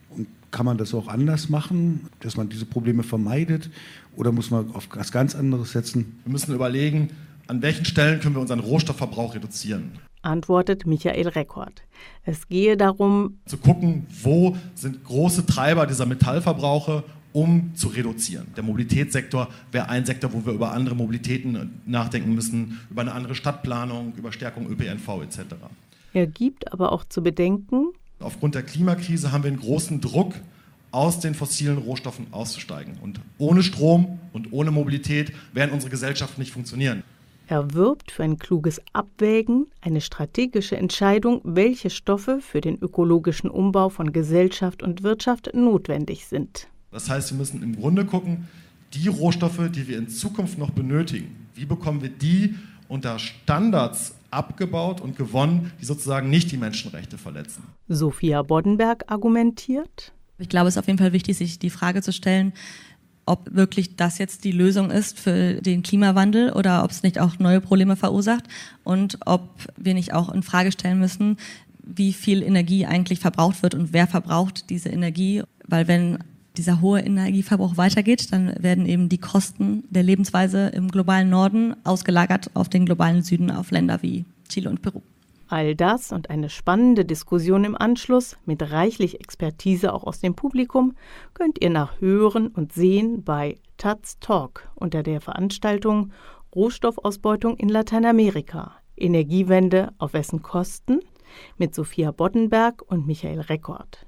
Und 0.09 0.27
kann 0.51 0.65
man 0.65 0.77
das 0.77 0.93
auch 0.93 1.07
anders 1.07 1.49
machen, 1.49 2.07
dass 2.19 2.37
man 2.37 2.49
diese 2.49 2.65
Probleme 2.65 3.03
vermeidet? 3.03 3.71
Oder 4.15 4.31
muss 4.31 4.51
man 4.51 4.71
auf 4.75 4.87
was 4.93 5.11
ganz 5.11 5.35
anderes 5.35 5.71
setzen? 5.71 6.19
Wir 6.23 6.31
müssen 6.31 6.53
überlegen, 6.53 7.09
an 7.47 7.61
welchen 7.61 7.85
Stellen 7.85 8.19
können 8.19 8.35
wir 8.35 8.41
unseren 8.41 8.59
Rohstoffverbrauch 8.59 9.33
reduzieren 9.33 9.93
antwortet 10.21 10.85
Michael 10.85 11.27
Rekord. 11.27 11.83
Es 12.23 12.47
gehe 12.47 12.77
darum, 12.77 13.39
zu 13.45 13.57
gucken, 13.57 14.05
wo 14.21 14.55
sind 14.75 15.03
große 15.03 15.45
Treiber 15.45 15.87
dieser 15.87 16.05
Metallverbrauche, 16.05 17.03
um 17.33 17.71
zu 17.75 17.87
reduzieren. 17.87 18.47
Der 18.55 18.63
Mobilitätssektor 18.63 19.47
wäre 19.71 19.89
ein 19.89 20.05
Sektor, 20.05 20.33
wo 20.33 20.45
wir 20.45 20.53
über 20.53 20.71
andere 20.71 20.95
Mobilitäten 20.95 21.81
nachdenken 21.85 22.35
müssen, 22.35 22.79
über 22.89 23.01
eine 23.01 23.13
andere 23.13 23.35
Stadtplanung, 23.35 24.13
über 24.15 24.31
Stärkung 24.31 24.69
ÖPNV 24.69 25.23
etc. 25.23 25.55
Er 26.13 26.27
gibt 26.27 26.71
aber 26.73 26.91
auch 26.91 27.05
zu 27.05 27.23
bedenken, 27.23 27.87
aufgrund 28.19 28.55
der 28.55 28.63
Klimakrise 28.63 29.31
haben 29.31 29.43
wir 29.43 29.49
einen 29.49 29.59
großen 29.59 30.01
Druck, 30.01 30.35
aus 30.91 31.19
den 31.19 31.33
fossilen 31.33 31.77
Rohstoffen 31.77 32.27
auszusteigen. 32.31 32.97
Und 33.01 33.21
ohne 33.37 33.63
Strom 33.63 34.19
und 34.33 34.51
ohne 34.51 34.71
Mobilität 34.71 35.31
werden 35.53 35.71
unsere 35.71 35.89
Gesellschaften 35.89 36.41
nicht 36.41 36.51
funktionieren. 36.51 37.03
Er 37.51 37.73
wirbt 37.73 38.11
für 38.11 38.23
ein 38.23 38.39
kluges 38.39 38.79
Abwägen, 38.93 39.67
eine 39.81 39.99
strategische 39.99 40.77
Entscheidung, 40.77 41.41
welche 41.43 41.89
Stoffe 41.89 42.39
für 42.39 42.61
den 42.61 42.77
ökologischen 42.81 43.49
Umbau 43.49 43.89
von 43.89 44.13
Gesellschaft 44.13 44.81
und 44.81 45.03
Wirtschaft 45.03 45.53
notwendig 45.53 46.27
sind. 46.27 46.69
Das 46.91 47.09
heißt, 47.09 47.31
wir 47.31 47.37
müssen 47.37 47.61
im 47.61 47.75
Grunde 47.75 48.05
gucken, 48.05 48.47
die 48.93 49.09
Rohstoffe, 49.09 49.69
die 49.69 49.89
wir 49.89 49.97
in 49.97 50.07
Zukunft 50.07 50.57
noch 50.59 50.69
benötigen, 50.69 51.49
wie 51.53 51.65
bekommen 51.65 52.01
wir 52.01 52.07
die 52.07 52.55
unter 52.87 53.19
Standards 53.19 54.15
abgebaut 54.29 55.01
und 55.01 55.17
gewonnen, 55.17 55.73
die 55.81 55.85
sozusagen 55.85 56.29
nicht 56.29 56.53
die 56.53 56.57
Menschenrechte 56.57 57.17
verletzen. 57.17 57.63
Sophia 57.89 58.43
Boddenberg 58.43 59.11
argumentiert, 59.11 60.13
Ich 60.37 60.47
glaube, 60.47 60.69
es 60.69 60.75
ist 60.75 60.79
auf 60.79 60.87
jeden 60.87 60.99
Fall 60.99 61.11
wichtig, 61.11 61.37
sich 61.37 61.59
die 61.59 61.69
Frage 61.69 62.01
zu 62.01 62.13
stellen, 62.13 62.53
ob 63.31 63.55
wirklich 63.55 63.95
das 63.95 64.17
jetzt 64.17 64.43
die 64.43 64.51
Lösung 64.51 64.91
ist 64.91 65.17
für 65.17 65.61
den 65.61 65.83
Klimawandel 65.83 66.51
oder 66.51 66.83
ob 66.83 66.91
es 66.91 67.01
nicht 67.01 67.17
auch 67.17 67.39
neue 67.39 67.61
Probleme 67.61 67.95
verursacht 67.95 68.43
und 68.83 69.19
ob 69.25 69.47
wir 69.77 69.93
nicht 69.93 70.13
auch 70.13 70.33
in 70.33 70.43
Frage 70.43 70.73
stellen 70.73 70.99
müssen, 70.99 71.37
wie 71.81 72.11
viel 72.11 72.43
Energie 72.43 72.85
eigentlich 72.85 73.21
verbraucht 73.21 73.63
wird 73.63 73.73
und 73.73 73.93
wer 73.93 74.05
verbraucht 74.05 74.69
diese 74.69 74.89
Energie, 74.89 75.43
weil 75.65 75.87
wenn 75.87 76.19
dieser 76.57 76.81
hohe 76.81 76.99
Energieverbrauch 76.99 77.77
weitergeht, 77.77 78.33
dann 78.33 78.53
werden 78.61 78.85
eben 78.85 79.07
die 79.07 79.17
Kosten 79.17 79.85
der 79.89 80.03
Lebensweise 80.03 80.67
im 80.67 80.89
globalen 80.89 81.29
Norden 81.29 81.73
ausgelagert 81.85 82.51
auf 82.53 82.67
den 82.67 82.85
globalen 82.85 83.23
Süden, 83.23 83.49
auf 83.49 83.71
Länder 83.71 84.01
wie 84.01 84.25
Chile 84.49 84.69
und 84.69 84.81
Peru. 84.81 85.01
All 85.51 85.75
das 85.75 86.13
und 86.13 86.29
eine 86.29 86.49
spannende 86.49 87.03
Diskussion 87.03 87.65
im 87.65 87.75
Anschluss 87.75 88.37
mit 88.45 88.71
reichlich 88.71 89.19
Expertise 89.19 89.93
auch 89.93 90.05
aus 90.05 90.21
dem 90.21 90.33
Publikum 90.33 90.95
könnt 91.33 91.61
ihr 91.61 91.69
nach 91.69 91.99
Hören 91.99 92.47
und 92.47 92.71
Sehen 92.71 93.25
bei 93.25 93.57
Taz 93.75 94.17
Talk 94.21 94.71
unter 94.75 95.03
der 95.03 95.19
Veranstaltung 95.19 96.13
Rohstoffausbeutung 96.55 97.57
in 97.57 97.67
Lateinamerika. 97.67 98.77
Energiewende 98.95 99.91
auf 99.97 100.13
wessen 100.13 100.41
Kosten? 100.41 101.01
mit 101.57 101.75
Sophia 101.75 102.11
Boddenberg 102.11 102.81
und 102.89 103.05
Michael 103.05 103.41
Rekord. 103.41 104.07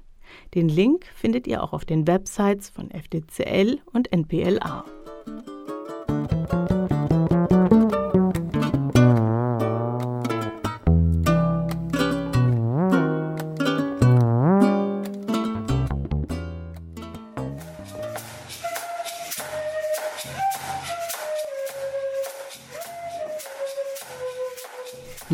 Den 0.54 0.70
Link 0.70 1.04
findet 1.14 1.46
ihr 1.46 1.62
auch 1.62 1.74
auf 1.74 1.84
den 1.84 2.06
Websites 2.06 2.70
von 2.70 2.90
FDCL 2.90 3.80
und 3.92 4.10
NPLA. 4.10 4.84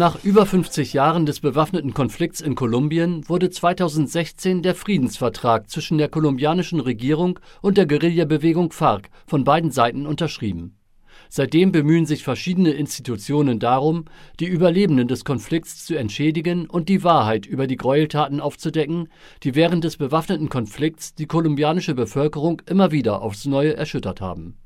Nach 0.00 0.24
über 0.24 0.46
50 0.46 0.94
Jahren 0.94 1.26
des 1.26 1.40
bewaffneten 1.40 1.92
Konflikts 1.92 2.40
in 2.40 2.54
Kolumbien 2.54 3.28
wurde 3.28 3.50
2016 3.50 4.62
der 4.62 4.74
Friedensvertrag 4.74 5.68
zwischen 5.68 5.98
der 5.98 6.08
kolumbianischen 6.08 6.80
Regierung 6.80 7.38
und 7.60 7.76
der 7.76 7.84
Guerillabewegung 7.84 8.72
FARC 8.72 9.10
von 9.26 9.44
beiden 9.44 9.70
Seiten 9.70 10.06
unterschrieben. 10.06 10.78
Seitdem 11.28 11.70
bemühen 11.70 12.06
sich 12.06 12.24
verschiedene 12.24 12.70
Institutionen 12.70 13.58
darum, 13.58 14.06
die 14.40 14.46
Überlebenden 14.46 15.06
des 15.06 15.26
Konflikts 15.26 15.84
zu 15.84 15.96
entschädigen 15.96 16.64
und 16.64 16.88
die 16.88 17.04
Wahrheit 17.04 17.44
über 17.44 17.66
die 17.66 17.76
Gräueltaten 17.76 18.40
aufzudecken, 18.40 19.10
die 19.42 19.54
während 19.54 19.84
des 19.84 19.98
bewaffneten 19.98 20.48
Konflikts 20.48 21.14
die 21.14 21.26
kolumbianische 21.26 21.94
Bevölkerung 21.94 22.62
immer 22.64 22.90
wieder 22.90 23.20
aufs 23.20 23.44
Neue 23.44 23.76
erschüttert 23.76 24.22
haben 24.22 24.56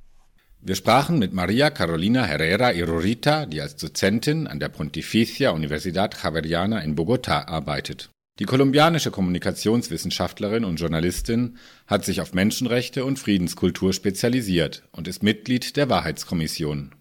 wir 0.66 0.74
sprachen 0.74 1.18
mit 1.18 1.34
Maria 1.34 1.68
Carolina 1.70 2.24
Herrera 2.24 2.72
Irurita, 2.72 3.44
die 3.44 3.60
als 3.60 3.76
Dozentin 3.76 4.46
an 4.46 4.58
der 4.60 4.70
Pontificia 4.70 5.50
Universidad 5.50 6.16
Javeriana 6.22 6.80
in 6.80 6.96
Bogotá 6.96 7.46
arbeitet. 7.46 8.10
Die 8.38 8.46
kolumbianische 8.46 9.10
Kommunikationswissenschaftlerin 9.10 10.64
und 10.64 10.80
Journalistin 10.80 11.58
hat 11.86 12.04
sich 12.04 12.20
auf 12.20 12.32
Menschenrechte 12.32 13.04
und 13.04 13.18
Friedenskultur 13.18 13.92
spezialisiert 13.92 14.82
und 14.90 15.06
ist 15.06 15.22
Mitglied 15.22 15.76
der 15.76 15.90
Wahrheitskommission 15.90 16.92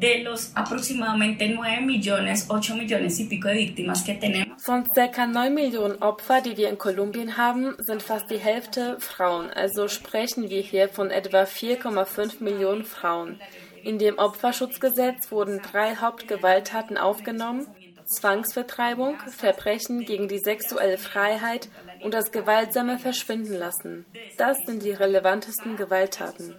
de 0.00 0.22
los 0.22 0.50
aproximadamente 0.54 1.48
9 1.48 1.86
millones, 1.86 2.46
8 2.50 2.76
millones 2.76 3.18
y 3.20 3.24
pico 3.24 3.48
de 3.48 3.54
víctimas 3.54 4.02
que 4.02 4.14
tenemos. 4.14 4.45
Von 4.58 4.84
ca. 4.88 5.26
9 5.26 5.54
Millionen 5.54 6.02
Opfer, 6.02 6.40
die 6.40 6.56
wir 6.56 6.68
in 6.68 6.78
Kolumbien 6.78 7.36
haben, 7.36 7.74
sind 7.78 8.02
fast 8.02 8.30
die 8.30 8.38
Hälfte 8.38 8.96
Frauen. 9.00 9.50
Also 9.50 9.88
sprechen 9.88 10.48
wir 10.50 10.60
hier 10.60 10.88
von 10.88 11.10
etwa 11.10 11.42
4,5 11.42 12.42
Millionen 12.42 12.84
Frauen. 12.84 13.40
In 13.82 13.98
dem 13.98 14.18
Opferschutzgesetz 14.18 15.30
wurden 15.30 15.60
drei 15.62 15.96
Hauptgewalttaten 15.96 16.96
aufgenommen. 16.96 17.66
Zwangsvertreibung, 18.06 19.18
Verbrechen 19.28 20.04
gegen 20.04 20.28
die 20.28 20.38
sexuelle 20.38 20.98
Freiheit 20.98 21.68
und 22.02 22.14
das 22.14 22.30
gewaltsame 22.30 22.98
Verschwinden 22.98 23.54
lassen. 23.54 24.06
Das 24.38 24.58
sind 24.64 24.82
die 24.82 24.92
relevantesten 24.92 25.76
Gewalttaten. 25.76 26.54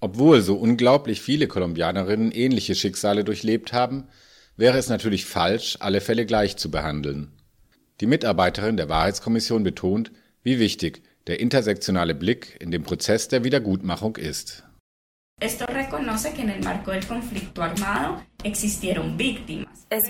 Obwohl 0.00 0.40
so 0.40 0.54
unglaublich 0.54 1.20
viele 1.20 1.46
Kolumbianerinnen 1.46 2.32
ähnliche 2.32 2.74
Schicksale 2.74 3.22
durchlebt 3.22 3.74
haben, 3.74 4.08
wäre 4.56 4.78
es 4.78 4.88
natürlich 4.88 5.26
falsch, 5.26 5.76
alle 5.80 6.00
Fälle 6.00 6.24
gleich 6.24 6.56
zu 6.56 6.70
behandeln. 6.70 7.32
Die 8.00 8.06
Mitarbeiterin 8.06 8.78
der 8.78 8.88
Wahrheitskommission 8.88 9.62
betont, 9.62 10.10
wie 10.42 10.58
wichtig 10.58 11.02
der 11.26 11.38
intersektionale 11.38 12.14
Blick 12.14 12.56
in 12.60 12.70
dem 12.70 12.82
Prozess 12.82 13.28
der 13.28 13.44
Wiedergutmachung 13.44 14.16
ist. 14.16 14.64
Es 15.42 15.58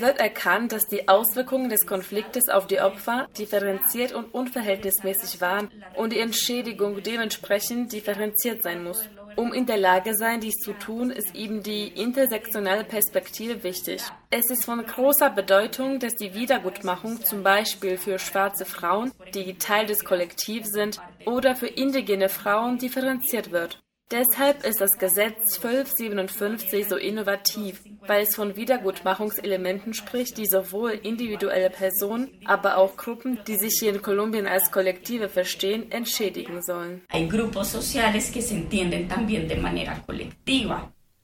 wird 0.01 0.19
erkannt, 0.19 0.73
dass 0.73 0.87
die 0.89 1.09
Auswirkungen 1.09 1.69
des 1.69 1.87
Konfliktes 1.87 2.49
auf 2.49 2.67
die 2.67 2.81
Opfer 2.81 3.29
differenziert 3.39 4.13
und 4.13 4.35
unverhältnismäßig 4.35 5.41
waren 5.41 5.69
und 5.97 6.13
die 6.13 6.19
Entschädigung 6.19 7.01
dementsprechend 7.03 7.93
differenziert 7.93 8.65
sein 8.65 8.83
muss. 8.83 9.09
Um 9.41 9.55
in 9.55 9.65
der 9.65 9.79
Lage 9.79 10.15
sein, 10.15 10.43
dies 10.43 10.57
zu 10.57 10.75
tun, 10.75 11.11
ist 11.11 11.35
eben 11.35 11.63
die 11.63 11.89
intersektionale 11.89 12.85
Perspektive 12.85 13.63
wichtig. 13.63 14.03
Es 14.29 14.51
ist 14.51 14.67
von 14.67 14.85
großer 14.85 15.31
Bedeutung, 15.31 15.99
dass 15.99 16.15
die 16.15 16.35
Wiedergutmachung 16.35 17.25
zum 17.25 17.43
Beispiel 17.43 17.97
für 17.97 18.19
schwarze 18.19 18.67
Frauen, 18.67 19.13
die 19.33 19.55
Teil 19.55 19.87
des 19.87 20.05
Kollektivs 20.05 20.73
sind, 20.73 21.01
oder 21.25 21.57
für 21.57 21.69
indigene 21.69 22.29
Frauen 22.29 22.77
differenziert 22.77 23.51
wird. 23.51 23.81
Deshalb 24.11 24.67
ist 24.67 24.81
das 24.81 24.99
Gesetz 24.99 25.63
1257 25.63 26.89
so 26.89 26.97
innovativ, 26.97 27.81
weil 28.09 28.25
es 28.25 28.35
von 28.35 28.57
Wiedergutmachungselementen 28.57 29.95
spricht, 29.95 30.37
die 30.37 30.47
sowohl 30.47 30.99
individuelle 31.01 31.71
Personen, 31.71 32.29
aber 32.45 32.77
auch 32.77 32.97
Gruppen, 32.97 33.39
die 33.47 33.55
sich 33.55 33.79
hier 33.79 33.95
in 33.95 34.03
Kolumbien 34.03 34.49
als 34.49 34.73
Kollektive 34.73 35.29
verstehen, 35.29 35.93
entschädigen 35.93 36.61
sollen. 36.61 37.03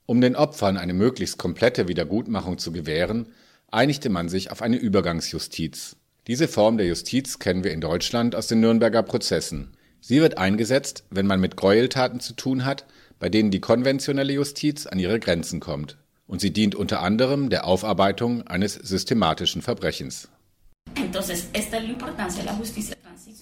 Um 0.07 0.21
den 0.21 0.37
Opfern 0.37 0.77
eine 0.77 0.95
möglichst 0.95 1.39
komplette 1.39 1.89
Wiedergutmachung 1.89 2.59
zu 2.59 2.71
gewähren, 2.71 3.33
einigte 3.73 4.11
man 4.11 4.29
sich 4.29 4.53
auf 4.53 4.63
eine 4.63 4.77
Übergangsjustiz. 4.77 5.97
Diese 6.29 6.47
Form 6.47 6.77
der 6.77 6.87
Justiz 6.87 7.41
kennen 7.41 7.65
wir 7.65 7.73
in 7.73 7.81
Deutschland 7.81 8.37
aus 8.37 8.47
den 8.47 8.61
Nürnberger 8.61 9.03
Prozessen. 9.03 9.76
Sie 10.09 10.21
wird 10.21 10.39
eingesetzt, 10.39 11.03
wenn 11.11 11.27
man 11.27 11.41
mit 11.41 11.57
Gräueltaten 11.57 12.21
zu 12.21 12.35
tun 12.35 12.65
hat, 12.65 12.87
bei 13.19 13.29
denen 13.29 13.51
die 13.51 13.59
konventionelle 13.59 14.33
Justiz 14.33 14.87
an 14.87 15.01
ihre 15.01 15.19
Grenzen 15.19 15.59
kommt, 15.59 15.97
und 16.29 16.41
sie 16.41 16.53
dient 16.53 16.77
unter 16.77 17.01
anderem 17.03 17.51
der 17.51 17.65
Aufarbeitung 17.65 18.47
eines 18.47 18.75
systematischen 18.75 19.63
Verbrechens. 19.63 20.29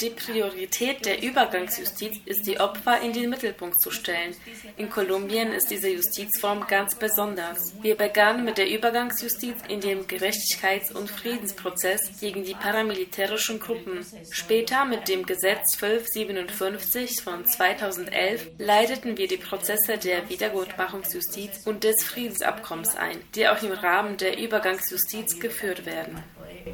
Die 0.00 0.10
Priorität 0.10 1.06
der 1.06 1.22
Übergangsjustiz 1.22 2.16
ist, 2.24 2.46
die 2.48 2.58
Opfer 2.58 3.00
in 3.00 3.12
den 3.12 3.30
Mittelpunkt 3.30 3.80
zu 3.80 3.92
stellen. 3.92 4.34
In 4.76 4.90
Kolumbien 4.90 5.52
ist 5.52 5.70
diese 5.70 5.88
Justizform 5.88 6.66
ganz 6.66 6.96
besonders. 6.96 7.72
Wir 7.80 7.94
begannen 7.94 8.44
mit 8.44 8.58
der 8.58 8.68
Übergangsjustiz 8.68 9.54
in 9.68 9.80
dem 9.80 10.06
Gerechtigkeits- 10.08 10.92
und 10.92 11.08
Friedensprozess 11.08 12.18
gegen 12.20 12.42
die 12.42 12.54
paramilitärischen 12.54 13.60
Gruppen. 13.60 14.04
Später 14.30 14.84
mit 14.84 15.06
dem 15.08 15.24
Gesetz 15.26 15.80
1257 15.80 17.22
von 17.22 17.46
2011 17.46 18.48
leiteten 18.58 19.16
wir 19.16 19.28
die 19.28 19.36
Prozesse 19.36 19.96
der 19.96 20.28
Wiedergutmachungsjustiz 20.28 21.66
und 21.66 21.84
des 21.84 22.02
Friedensabkommens 22.02 22.96
ein, 22.96 23.18
die 23.36 23.46
auch 23.46 23.62
im 23.62 23.72
Rahmen 23.72 24.16
der 24.16 24.38
Übergangsjustiz 24.38 25.38
geführt 25.38 25.86
werden. 25.86 26.20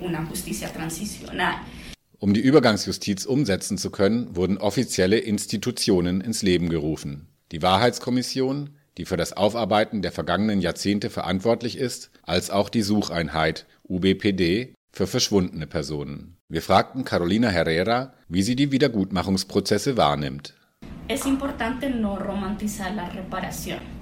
Una 0.00 0.26
justicia 0.30 0.68
transicional. 0.68 1.56
Um 2.22 2.34
die 2.34 2.40
Übergangsjustiz 2.40 3.24
umsetzen 3.24 3.78
zu 3.78 3.90
können, 3.90 4.36
wurden 4.36 4.58
offizielle 4.58 5.16
Institutionen 5.16 6.20
ins 6.20 6.42
Leben 6.42 6.68
gerufen. 6.68 7.28
Die 7.50 7.62
Wahrheitskommission, 7.62 8.76
die 8.98 9.06
für 9.06 9.16
das 9.16 9.32
Aufarbeiten 9.32 10.02
der 10.02 10.12
vergangenen 10.12 10.60
Jahrzehnte 10.60 11.08
verantwortlich 11.08 11.78
ist, 11.78 12.10
als 12.22 12.50
auch 12.50 12.68
die 12.68 12.82
Sucheinheit 12.82 13.66
UBPD 13.88 14.74
für 14.92 15.06
verschwundene 15.06 15.66
Personen. 15.66 16.36
Wir 16.50 16.60
fragten 16.60 17.06
Carolina 17.06 17.48
Herrera, 17.48 18.12
wie 18.28 18.42
sie 18.42 18.54
die 18.54 18.70
Wiedergutmachungsprozesse 18.70 19.96
wahrnimmt. 19.96 20.52
Es 21.08 21.24
importante 21.24 21.88
no 21.88 22.16
romantizar 22.16 22.92
la 22.94 23.08
reparación. 23.08 23.99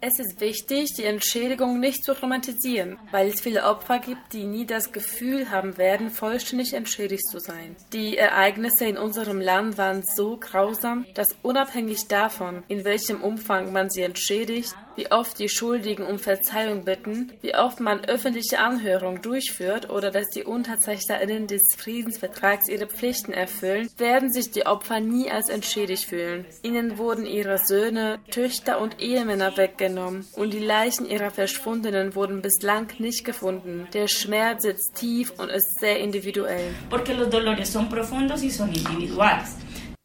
Es 0.00 0.18
ist 0.18 0.40
wichtig, 0.40 0.92
die 0.96 1.04
Entschädigung 1.04 1.80
nicht 1.80 2.04
zu 2.04 2.12
romantisieren, 2.12 2.98
weil 3.10 3.28
es 3.28 3.40
viele 3.40 3.64
Opfer 3.64 3.98
gibt, 3.98 4.32
die 4.32 4.44
nie 4.44 4.66
das 4.66 4.92
Gefühl 4.92 5.50
haben 5.50 5.78
werden, 5.78 6.10
vollständig 6.10 6.74
entschädigt 6.74 7.26
zu 7.28 7.38
sein. 7.38 7.76
Die 7.92 8.16
Ereignisse 8.16 8.84
in 8.84 8.98
unserem 8.98 9.40
Land 9.40 9.78
waren 9.78 10.02
so 10.04 10.36
grausam, 10.36 11.06
dass 11.14 11.34
unabhängig 11.42 12.08
davon, 12.08 12.62
in 12.68 12.84
welchem 12.84 13.22
Umfang 13.22 13.72
man 13.72 13.88
sie 13.88 14.02
entschädigt, 14.02 14.74
wie 14.96 15.10
oft 15.10 15.38
die 15.38 15.48
Schuldigen 15.48 16.04
um 16.04 16.18
Verzeihung 16.18 16.84
bitten, 16.84 17.32
wie 17.42 17.54
oft 17.54 17.80
man 17.80 18.04
öffentliche 18.04 18.58
Anhörungen 18.58 19.22
durchführt 19.22 19.90
oder 19.90 20.10
dass 20.10 20.28
die 20.30 20.44
UnterzeichnerInnen 20.44 21.46
des 21.46 21.62
Friedensvertrags 21.76 22.68
ihre 22.68 22.86
Pflichten 22.86 23.32
erfüllen, 23.32 23.88
werden 23.96 24.32
sich 24.32 24.50
die 24.50 24.66
Opfer 24.66 25.00
nie 25.00 25.30
als 25.30 25.48
entschädigt 25.48 26.06
fühlen. 26.06 26.46
Ihnen 26.62 26.98
wurden 26.98 27.26
ihre 27.26 27.58
Söhne, 27.58 28.18
Töchter 28.30 28.80
und 28.80 29.00
Ehemänner 29.00 29.56
weggenommen 29.56 30.26
und 30.34 30.52
die 30.52 30.58
Leichen 30.58 31.06
ihrer 31.06 31.30
Verschwundenen 31.30 32.14
wurden 32.14 32.42
bislang 32.42 32.88
nicht 32.98 33.24
gefunden. 33.24 33.86
Der 33.92 34.08
Schmerz 34.08 34.62
sitzt 34.62 34.94
tief 34.96 35.32
und 35.38 35.50
ist 35.50 35.78
sehr 35.78 36.00
individuell. 36.00 36.74
Porque 36.90 37.12
los 37.12 37.30
dolores 37.30 37.72
son 37.72 37.88
profundos 37.88 38.42
y 38.42 38.50
son 38.50 38.72
individuales. 38.72 39.56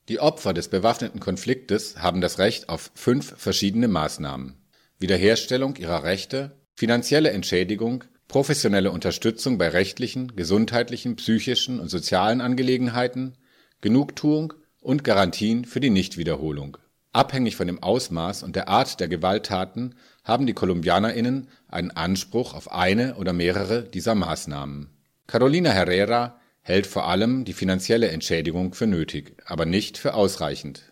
Die 0.09 0.19
Opfer 0.19 0.53
des 0.53 0.67
bewaffneten 0.67 1.19
Konfliktes 1.19 1.97
haben 1.97 2.19
das 2.19 2.37
Recht 2.37 2.67
auf 2.67 2.91
fünf 2.95 3.33
verschiedene 3.37 3.87
Maßnahmen. 3.87 4.60
Wiederherstellung 5.01 5.75
ihrer 5.77 6.03
Rechte, 6.03 6.51
finanzielle 6.75 7.31
Entschädigung, 7.31 8.03
professionelle 8.27 8.91
Unterstützung 8.91 9.57
bei 9.57 9.67
rechtlichen, 9.67 10.35
gesundheitlichen, 10.35 11.15
psychischen 11.15 11.79
und 11.79 11.89
sozialen 11.89 12.39
Angelegenheiten, 12.39 13.33
Genugtuung 13.81 14.53
und 14.79 15.03
Garantien 15.03 15.65
für 15.65 15.79
die 15.79 15.89
Nichtwiederholung. 15.89 16.77
Abhängig 17.13 17.57
von 17.57 17.67
dem 17.67 17.83
Ausmaß 17.83 18.43
und 18.43 18.55
der 18.55 18.69
Art 18.69 18.99
der 18.99 19.09
Gewalttaten 19.09 19.95
haben 20.23 20.45
die 20.45 20.53
KolumbianerInnen 20.53 21.49
einen 21.67 21.91
Anspruch 21.91 22.53
auf 22.53 22.71
eine 22.71 23.15
oder 23.15 23.33
mehrere 23.33 23.83
dieser 23.83 24.15
Maßnahmen. 24.15 24.91
Carolina 25.27 25.71
Herrera 25.71 26.39
hält 26.61 26.87
vor 26.87 27.07
allem 27.07 27.43
die 27.43 27.53
finanzielle 27.53 28.09
Entschädigung 28.09 28.73
für 28.73 28.87
nötig, 28.87 29.35
aber 29.45 29.65
nicht 29.65 29.97
für 29.97 30.13
ausreichend. 30.13 30.90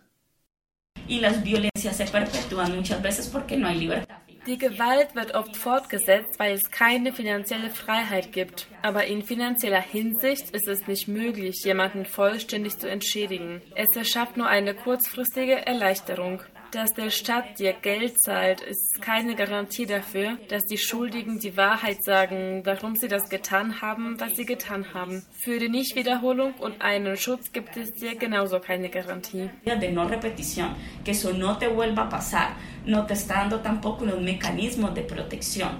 Die 4.47 4.57
Gewalt 4.57 5.15
wird 5.15 5.33
oft 5.33 5.57
fortgesetzt, 5.57 6.37
weil 6.37 6.53
es 6.53 6.69
keine 6.69 7.11
finanzielle 7.13 7.71
Freiheit 7.71 8.31
gibt. 8.31 8.67
Aber 8.83 9.05
in 9.05 9.23
finanzieller 9.23 9.81
Hinsicht 9.81 10.51
ist 10.51 10.67
es 10.67 10.87
nicht 10.87 11.07
möglich, 11.07 11.63
jemanden 11.65 12.05
vollständig 12.05 12.77
zu 12.77 12.87
entschädigen. 12.87 13.61
Es 13.75 13.87
verschafft 13.91 14.37
nur 14.37 14.47
eine 14.47 14.75
kurzfristige 14.75 15.65
Erleichterung. 15.65 16.41
Dass 16.71 16.93
der 16.93 17.09
Staat 17.09 17.57
dir 17.57 17.73
Geld 17.73 18.21
zahlt, 18.21 18.61
ist 18.61 19.01
keine 19.01 19.33
Garantie 19.35 19.87
dafür, 19.87 20.37
dass 20.49 20.65
die 20.65 20.77
Schuldigen 20.77 21.39
die 21.39 21.57
Wahrheit 21.57 22.03
sagen, 22.03 22.61
warum 22.63 22.95
sie 22.95 23.07
das 23.07 23.27
getan 23.27 23.81
haben, 23.81 24.19
was 24.19 24.35
sie 24.35 24.45
getan 24.45 24.93
haben. 24.93 25.23
Für 25.31 25.57
die 25.57 25.69
Nichtwiederholung 25.69 26.53
und 26.59 26.79
einen 26.79 27.17
Schutz 27.17 27.51
gibt 27.51 27.75
es 27.75 27.93
dir 27.93 28.15
genauso 28.15 28.59
keine 28.59 28.89
Garantie. 28.89 29.49
De 29.65 29.91
no 29.91 30.03
repetición, 30.03 30.75
que 31.03 31.11
eso 31.11 31.33
no 31.33 31.57
te 31.57 31.67
vuelva 31.67 32.03
a 32.03 32.09
pasar, 32.09 32.49
no 32.85 33.03
te 33.07 33.13
está 33.13 33.39
dando 33.39 33.61
tampoco 33.61 34.05
los 34.05 34.21
mecanismos 34.21 34.93
de 34.93 35.01
protección. 35.01 35.71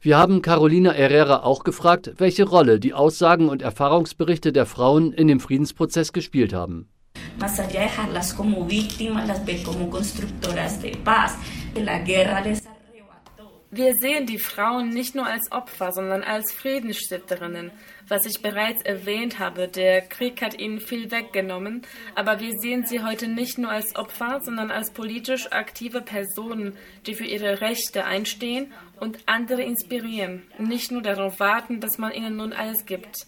Wir 0.00 0.16
haben 0.16 0.40
Carolina 0.40 0.92
Herrera 0.92 1.44
auch 1.44 1.64
gefragt, 1.64 2.14
welche 2.16 2.44
Rolle 2.44 2.80
die 2.80 2.94
Aussagen 2.94 3.50
und 3.50 3.60
Erfahrungsberichte 3.60 4.52
der 4.52 4.64
Frauen 4.64 5.12
in 5.12 5.28
dem 5.28 5.40
Friedensprozess 5.40 6.14
gespielt 6.14 6.54
haben 6.54 6.88
más 7.38 7.58
allá 7.58 7.80
de 7.80 7.86
dejarlas 7.86 8.34
como 8.34 8.64
víctimas, 8.64 9.26
las 9.26 9.44
ve 9.44 9.62
como 9.62 9.90
constructoras 9.90 10.80
de 10.80 10.96
paz. 10.96 11.36
La 11.74 11.98
guerra 12.00 12.40
les 12.40 12.62
wir 13.76 13.92
sehen 13.96 14.24
die 14.26 14.38
Frauen 14.38 14.90
nicht 14.90 15.16
nur 15.16 15.26
als 15.26 15.50
Opfer, 15.50 15.90
sondern 15.90 16.22
als 16.22 16.52
Friedensstifterinnen. 16.52 17.72
Was 18.06 18.24
ich 18.24 18.40
bereits 18.40 18.84
erwähnt 18.84 19.40
habe, 19.40 19.66
der 19.66 20.02
Krieg 20.02 20.42
hat 20.42 20.60
ihnen 20.60 20.78
viel 20.78 21.10
weggenommen, 21.10 21.82
aber 22.14 22.38
wir 22.38 22.52
sehen 22.52 22.86
sie 22.86 23.02
heute 23.02 23.26
nicht 23.26 23.58
nur 23.58 23.72
als 23.72 23.96
Opfer, 23.96 24.40
sondern 24.44 24.70
als 24.70 24.92
politisch 24.92 25.50
aktive 25.50 26.02
Personen, 26.02 26.76
die 27.08 27.14
für 27.14 27.24
ihre 27.24 27.62
Rechte 27.62 28.04
einstehen 28.04 28.72
und 29.00 29.18
andere 29.26 29.62
inspirieren, 29.62 30.44
nicht 30.56 30.92
nur 30.92 31.02
darauf 31.02 31.40
warten, 31.40 31.80
dass 31.80 31.98
man 31.98 32.12
ihnen 32.12 32.36
nun 32.36 32.52
alles 32.52 32.86
gibt. 32.86 33.26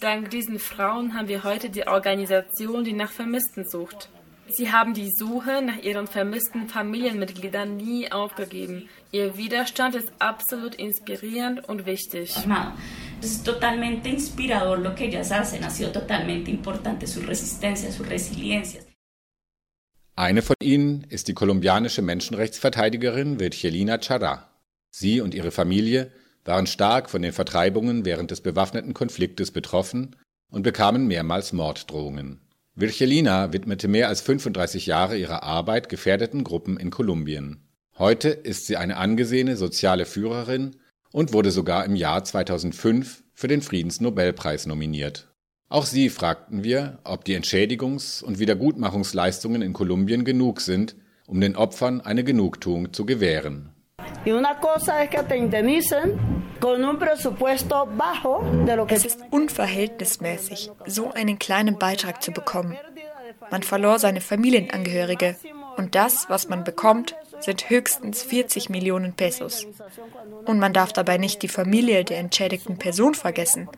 Dank 0.00 0.30
diesen 0.30 0.60
Frauen 0.60 1.14
haben 1.14 1.26
wir 1.26 1.42
heute 1.42 1.70
die 1.70 1.86
Organisation, 1.88 2.84
die 2.84 2.92
nach 2.92 3.10
Vermissten 3.10 3.68
sucht. 3.68 4.08
Sie 4.48 4.70
haben 4.70 4.94
die 4.94 5.10
Suche 5.10 5.60
nach 5.60 5.78
ihren 5.82 6.06
vermissten 6.06 6.68
Familienmitgliedern 6.68 7.76
nie 7.76 8.10
aufgegeben. 8.10 8.88
Ihr 9.10 9.36
Widerstand 9.36 9.96
ist 9.96 10.12
absolut 10.20 10.76
inspirierend 10.76 11.68
und 11.68 11.84
wichtig. 11.84 12.34
Es 13.20 13.42
totalmente 13.42 14.08
inspirador 14.08 14.78
lo 14.78 14.94
que 14.94 15.06
ellas 15.06 15.32
hacen. 15.32 15.64
Ha 15.64 15.70
sido 15.70 15.90
totalmente 15.90 16.50
importante 16.50 17.06
su 17.06 17.20
resistencia, 17.20 17.90
su 17.90 18.04
resiliencia. 18.04 18.80
Eine 20.14 20.42
von 20.42 20.56
ihnen 20.60 21.04
ist 21.08 21.28
die 21.28 21.34
kolumbianische 21.34 22.02
Menschenrechtsverteidigerin 22.02 23.38
Virgelina 23.38 23.96
Chará. 23.96 24.48
Sie 24.90 25.20
und 25.20 25.34
ihre 25.34 25.50
Familie 25.50 26.10
waren 26.44 26.66
stark 26.66 27.10
von 27.10 27.22
den 27.22 27.32
Vertreibungen 27.32 28.04
während 28.04 28.30
des 28.30 28.40
bewaffneten 28.40 28.94
Konfliktes 28.94 29.50
betroffen 29.50 30.16
und 30.50 30.62
bekamen 30.62 31.06
mehrmals 31.06 31.52
Morddrohungen. 31.52 32.40
Virgelina 32.74 33.52
widmete 33.52 33.88
mehr 33.88 34.08
als 34.08 34.20
35 34.20 34.86
Jahre 34.86 35.18
ihrer 35.18 35.42
Arbeit 35.42 35.88
gefährdeten 35.88 36.44
Gruppen 36.44 36.76
in 36.76 36.90
Kolumbien. 36.90 37.68
Heute 37.98 38.28
ist 38.28 38.66
sie 38.66 38.76
eine 38.76 38.96
angesehene 38.96 39.56
soziale 39.56 40.06
Führerin 40.06 40.76
und 41.12 41.32
wurde 41.32 41.50
sogar 41.50 41.84
im 41.84 41.96
Jahr 41.96 42.22
2005 42.22 43.24
für 43.34 43.48
den 43.48 43.62
Friedensnobelpreis 43.62 44.66
nominiert. 44.66 45.28
Auch 45.68 45.84
sie 45.84 46.08
fragten 46.08 46.64
wir, 46.64 46.98
ob 47.04 47.24
die 47.24 47.36
Entschädigungs- 47.36 48.22
und 48.22 48.38
Wiedergutmachungsleistungen 48.38 49.60
in 49.60 49.72
Kolumbien 49.72 50.24
genug 50.24 50.60
sind, 50.60 50.96
um 51.26 51.40
den 51.40 51.56
Opfern 51.56 52.00
eine 52.00 52.24
Genugtuung 52.24 52.92
zu 52.92 53.04
gewähren. 53.04 53.70
Es 58.90 59.04
ist 59.06 59.20
unverhältnismäßig, 59.30 60.70
so 60.86 61.10
einen 61.12 61.38
kleinen 61.38 61.78
Beitrag 61.78 62.22
zu 62.22 62.32
bekommen. 62.32 62.76
Man 63.50 63.62
verlor 63.62 63.98
seine 63.98 64.20
Familienangehörige 64.20 65.36
und 65.78 65.94
das, 65.94 66.28
was 66.28 66.48
man 66.48 66.62
bekommt, 66.62 67.14
sind 67.40 67.70
höchstens 67.70 68.22
40 68.22 68.68
Millionen 68.68 69.14
Pesos. 69.14 69.66
Und 70.44 70.58
man 70.58 70.74
darf 70.74 70.92
dabei 70.92 71.16
nicht 71.16 71.42
die 71.42 71.48
Familie 71.48 72.04
der 72.04 72.18
entschädigten 72.18 72.78
Person 72.78 73.14
vergessen. 73.14 73.68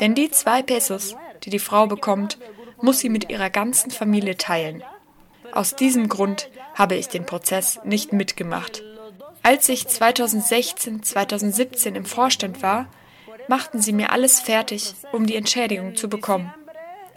Denn 0.00 0.14
die 0.14 0.30
zwei 0.30 0.62
Pesos, 0.62 1.16
die 1.42 1.50
die 1.50 1.58
Frau 1.58 1.86
bekommt, 1.86 2.38
muss 2.80 3.00
sie 3.00 3.08
mit 3.08 3.30
ihrer 3.30 3.50
ganzen 3.50 3.90
Familie 3.90 4.36
teilen. 4.36 4.84
Aus 5.50 5.74
diesem 5.74 6.08
Grund 6.08 6.50
habe 6.74 6.94
ich 6.94 7.08
den 7.08 7.26
Prozess 7.26 7.80
nicht 7.84 8.12
mitgemacht. 8.12 8.84
Als 9.48 9.66
ich 9.70 9.88
2016, 9.88 11.02
2017 11.02 11.94
im 11.94 12.04
Vorstand 12.04 12.60
war, 12.60 12.86
machten 13.48 13.80
sie 13.80 13.94
mir 13.94 14.12
alles 14.12 14.40
fertig, 14.40 14.92
um 15.10 15.26
die 15.26 15.36
Entschädigung 15.36 15.96
zu 15.96 16.10
bekommen. 16.10 16.52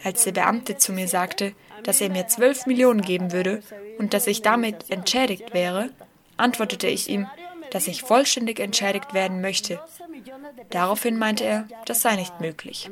Als 0.02 0.24
der 0.24 0.32
Beamte 0.32 0.78
zu 0.78 0.94
mir 0.94 1.10
sagte, 1.10 1.52
dass 1.84 2.00
er 2.00 2.10
mir 2.10 2.28
12 2.28 2.68
Millionen 2.68 3.02
geben 3.02 3.34
würde 3.34 3.62
und 4.00 4.14
dass 4.14 4.28
ich 4.28 4.42
damit 4.42 4.90
entschädigt 4.90 5.54
wäre, 5.54 5.90
antwortete 6.38 6.88
ich 6.88 7.10
ihm, 7.10 7.28
dass 7.72 7.90
ich 7.90 8.02
vollständig 8.02 8.62
entschädigt 8.62 9.14
werden 9.14 9.42
möchte. 9.42 9.82
Daraufhin 10.70 11.18
meinte 11.18 11.44
er, 11.44 11.68
das 11.86 12.02
sei 12.02 12.16
nicht 12.16 12.40
möglich. 12.40 12.90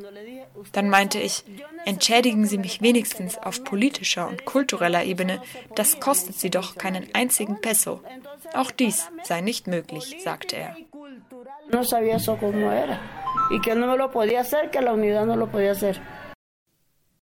Dann 0.72 0.90
meinte 0.90 1.20
ich, 1.20 1.44
entschädigen 1.86 2.46
Sie 2.46 2.58
mich 2.58 2.82
wenigstens 2.82 3.38
auf 3.38 3.64
politischer 3.64 4.28
und 4.28 4.46
kultureller 4.46 5.04
Ebene, 5.04 5.42
das 5.76 6.00
kostet 6.00 6.40
Sie 6.40 6.50
doch 6.50 6.76
keinen 6.76 7.08
einzigen 7.14 7.62
Peso. 7.62 8.02
Auch 8.54 8.72
dies 8.72 9.08
sei 9.24 9.42
nicht 9.42 9.68
möglich, 9.68 10.18
sagte 10.24 10.58
er. 10.58 10.76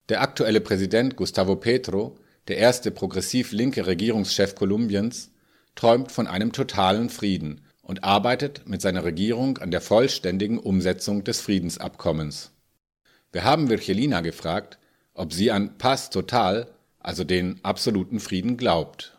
Der 0.09 0.21
aktuelle 0.21 0.61
Präsident 0.61 1.15
Gustavo 1.15 1.55
Petro, 1.55 2.17
der 2.47 2.57
erste 2.57 2.91
progressiv 2.91 3.51
linke 3.53 3.87
Regierungschef 3.87 4.55
Kolumbiens, 4.55 5.31
träumt 5.75 6.11
von 6.11 6.27
einem 6.27 6.51
totalen 6.51 7.09
Frieden 7.09 7.61
und 7.83 8.03
arbeitet 8.03 8.67
mit 8.67 8.81
seiner 8.81 9.03
Regierung 9.03 9.59
an 9.59 9.69
der 9.69 9.81
vollständigen 9.81 10.57
Umsetzung 10.57 11.23
des 11.23 11.41
Friedensabkommens. 11.41 12.51
Wir 13.31 13.43
haben 13.43 13.69
Virgelina 13.69 14.21
gefragt, 14.21 14.79
ob 15.13 15.33
sie 15.33 15.51
an 15.51 15.77
Paz 15.77 16.09
Total, 16.09 16.67
also 16.99 17.23
den 17.23 17.59
absoluten 17.63 18.19
Frieden, 18.19 18.57
glaubt. 18.57 19.17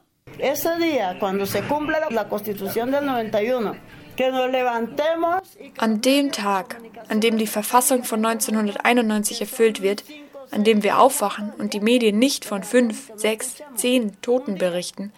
An 5.79 6.01
dem 6.01 6.33
Tag, 6.33 6.77
an 7.09 7.21
dem 7.21 7.39
die 7.39 7.47
Verfassung 7.47 8.05
von 8.05 8.25
1991 8.25 9.41
erfüllt 9.41 9.83
wird, 9.83 10.05
an 10.51 10.65
dem 10.65 10.83
wir 10.83 10.99
aufwachen 10.99 11.53
und 11.59 11.75
die 11.75 11.81
Medien 11.81 12.19
nicht 12.19 12.45
von 12.45 12.63
fünf, 12.63 13.13
sechs, 13.17 13.57
zehn 13.75 14.21
Toten 14.23 14.57
berichten, 14.57 15.13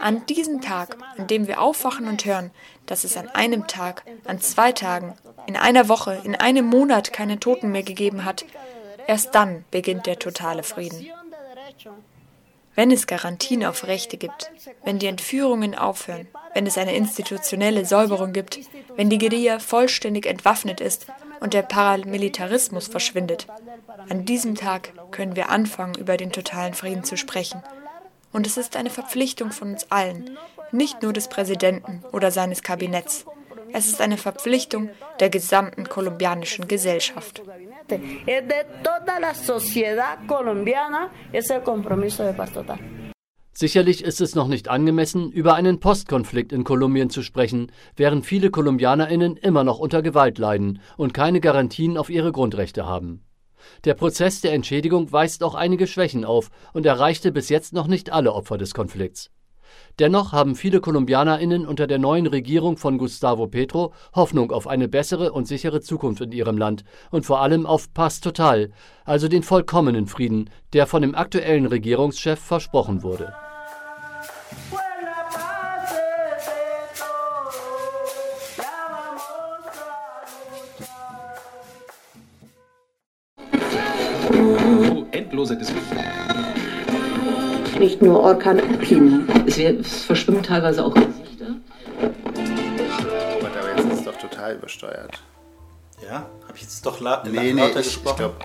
an 0.00 0.24
diesem 0.26 0.60
Tag, 0.60 0.96
an 1.16 1.26
dem 1.26 1.46
wir 1.46 1.60
aufwachen 1.60 2.08
und 2.08 2.24
hören, 2.24 2.50
dass 2.86 3.04
es 3.04 3.16
an 3.16 3.28
einem 3.28 3.66
Tag, 3.66 4.04
an 4.24 4.40
zwei 4.40 4.72
Tagen, 4.72 5.14
in 5.46 5.56
einer 5.56 5.88
Woche, 5.88 6.20
in 6.24 6.34
einem 6.34 6.66
Monat 6.66 7.12
keine 7.12 7.38
Toten 7.38 7.70
mehr 7.70 7.82
gegeben 7.82 8.24
hat, 8.24 8.44
erst 9.06 9.34
dann 9.34 9.64
beginnt 9.70 10.06
der 10.06 10.18
totale 10.18 10.62
Frieden. 10.62 11.06
Wenn 12.74 12.90
es 12.90 13.06
Garantien 13.06 13.64
auf 13.64 13.86
Rechte 13.86 14.16
gibt, 14.16 14.50
wenn 14.84 14.98
die 14.98 15.06
Entführungen 15.06 15.74
aufhören, 15.74 16.28
wenn 16.54 16.66
es 16.66 16.78
eine 16.78 16.94
institutionelle 16.94 17.84
Säuberung 17.84 18.32
gibt, 18.32 18.60
wenn 18.96 19.10
die 19.10 19.18
Guerilla 19.18 19.58
vollständig 19.58 20.26
entwaffnet 20.26 20.80
ist 20.80 21.06
und 21.40 21.52
der 21.52 21.62
Paramilitarismus 21.62 22.86
verschwindet, 22.88 23.46
an 24.08 24.24
diesem 24.24 24.54
Tag 24.54 24.92
können 25.10 25.36
wir 25.36 25.50
anfangen, 25.50 25.94
über 25.96 26.16
den 26.16 26.32
totalen 26.32 26.74
Frieden 26.74 27.04
zu 27.04 27.16
sprechen. 27.16 27.62
Und 28.32 28.46
es 28.46 28.56
ist 28.56 28.76
eine 28.76 28.90
Verpflichtung 28.90 29.50
von 29.50 29.72
uns 29.72 29.90
allen, 29.90 30.38
nicht 30.72 31.02
nur 31.02 31.12
des 31.12 31.28
Präsidenten 31.28 32.02
oder 32.12 32.30
seines 32.30 32.62
Kabinetts. 32.62 33.26
Es 33.72 33.86
ist 33.86 34.00
eine 34.00 34.16
Verpflichtung 34.16 34.90
der 35.20 35.30
gesamten 35.30 35.88
kolumbianischen 35.88 36.66
Gesellschaft. 36.68 37.42
Sicherlich 43.52 44.04
ist 44.04 44.20
es 44.20 44.34
noch 44.34 44.48
nicht 44.48 44.68
angemessen, 44.68 45.30
über 45.30 45.54
einen 45.54 45.80
Postkonflikt 45.80 46.52
in 46.52 46.64
Kolumbien 46.64 47.10
zu 47.10 47.22
sprechen, 47.22 47.70
während 47.96 48.24
viele 48.24 48.50
Kolumbianerinnen 48.50 49.36
immer 49.36 49.64
noch 49.64 49.78
unter 49.78 50.02
Gewalt 50.02 50.38
leiden 50.38 50.80
und 50.96 51.12
keine 51.12 51.40
Garantien 51.40 51.98
auf 51.98 52.10
ihre 52.10 52.32
Grundrechte 52.32 52.86
haben. 52.86 53.22
Der 53.84 53.94
Prozess 53.94 54.40
der 54.40 54.52
Entschädigung 54.52 55.12
weist 55.12 55.42
auch 55.42 55.54
einige 55.54 55.86
Schwächen 55.86 56.24
auf 56.24 56.50
und 56.72 56.86
erreichte 56.86 57.32
bis 57.32 57.48
jetzt 57.48 57.72
noch 57.72 57.86
nicht 57.86 58.12
alle 58.12 58.32
Opfer 58.32 58.58
des 58.58 58.74
Konflikts. 58.74 59.30
Dennoch 59.98 60.32
haben 60.32 60.54
viele 60.54 60.80
KolumbianerInnen 60.80 61.66
unter 61.66 61.86
der 61.86 61.98
neuen 61.98 62.26
Regierung 62.26 62.76
von 62.76 62.98
Gustavo 62.98 63.46
Petro 63.46 63.92
Hoffnung 64.14 64.50
auf 64.50 64.66
eine 64.66 64.88
bessere 64.88 65.32
und 65.32 65.46
sichere 65.46 65.80
Zukunft 65.80 66.22
in 66.22 66.32
ihrem 66.32 66.58
Land 66.58 66.84
und 67.10 67.26
vor 67.26 67.40
allem 67.40 67.66
auf 67.66 67.92
Paz 67.92 68.20
Total, 68.20 68.70
also 69.04 69.28
den 69.28 69.42
vollkommenen 69.42 70.06
Frieden, 70.06 70.50
der 70.72 70.86
von 70.86 71.02
dem 71.02 71.14
aktuellen 71.14 71.66
Regierungschef 71.66 72.38
versprochen 72.38 73.02
wurde. 73.02 73.32
Endlose 85.30 85.56
Diskussion. 85.56 85.98
Nicht 87.78 88.02
nur 88.02 88.20
Orkan 88.20 88.60
Alpin. 88.60 89.28
Es, 89.46 89.58
es 89.58 90.02
verschwimmen 90.02 90.42
teilweise 90.42 90.84
auch 90.84 90.92
Gesichter. 90.92 91.46
Aber 93.40 93.76
jetzt 93.76 93.86
ist 93.86 93.98
es 94.00 94.04
doch 94.04 94.16
total 94.16 94.56
übersteuert. 94.56 95.22
Ja? 96.02 96.26
Habe 96.46 96.56
ich 96.56 96.62
jetzt 96.62 96.84
doch 96.84 97.00
la 97.00 97.22
nee, 97.24 97.52
lauter 97.52 97.68
nee, 97.68 97.82
gesprochen? 97.82 98.14
Ich 98.14 98.16
glaub, 98.16 98.44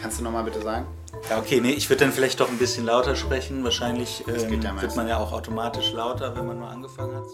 kannst 0.00 0.18
du 0.18 0.24
nochmal 0.24 0.44
bitte 0.44 0.62
sagen? 0.62 0.86
Ja, 1.28 1.38
okay, 1.38 1.60
nee, 1.60 1.72
ich 1.72 1.88
würde 1.90 2.04
dann 2.04 2.12
vielleicht 2.12 2.40
doch 2.40 2.48
ein 2.48 2.58
bisschen 2.58 2.86
lauter 2.86 3.14
sprechen. 3.14 3.62
Wahrscheinlich 3.62 4.24
ähm, 4.28 4.62
ja 4.62 4.80
wird 4.80 4.96
man 4.96 5.08
ja 5.08 5.18
auch 5.18 5.32
automatisch 5.32 5.92
lauter, 5.92 6.34
wenn 6.36 6.46
man 6.46 6.58
nur 6.58 6.68
angefangen 6.68 7.14
hat. 7.14 7.24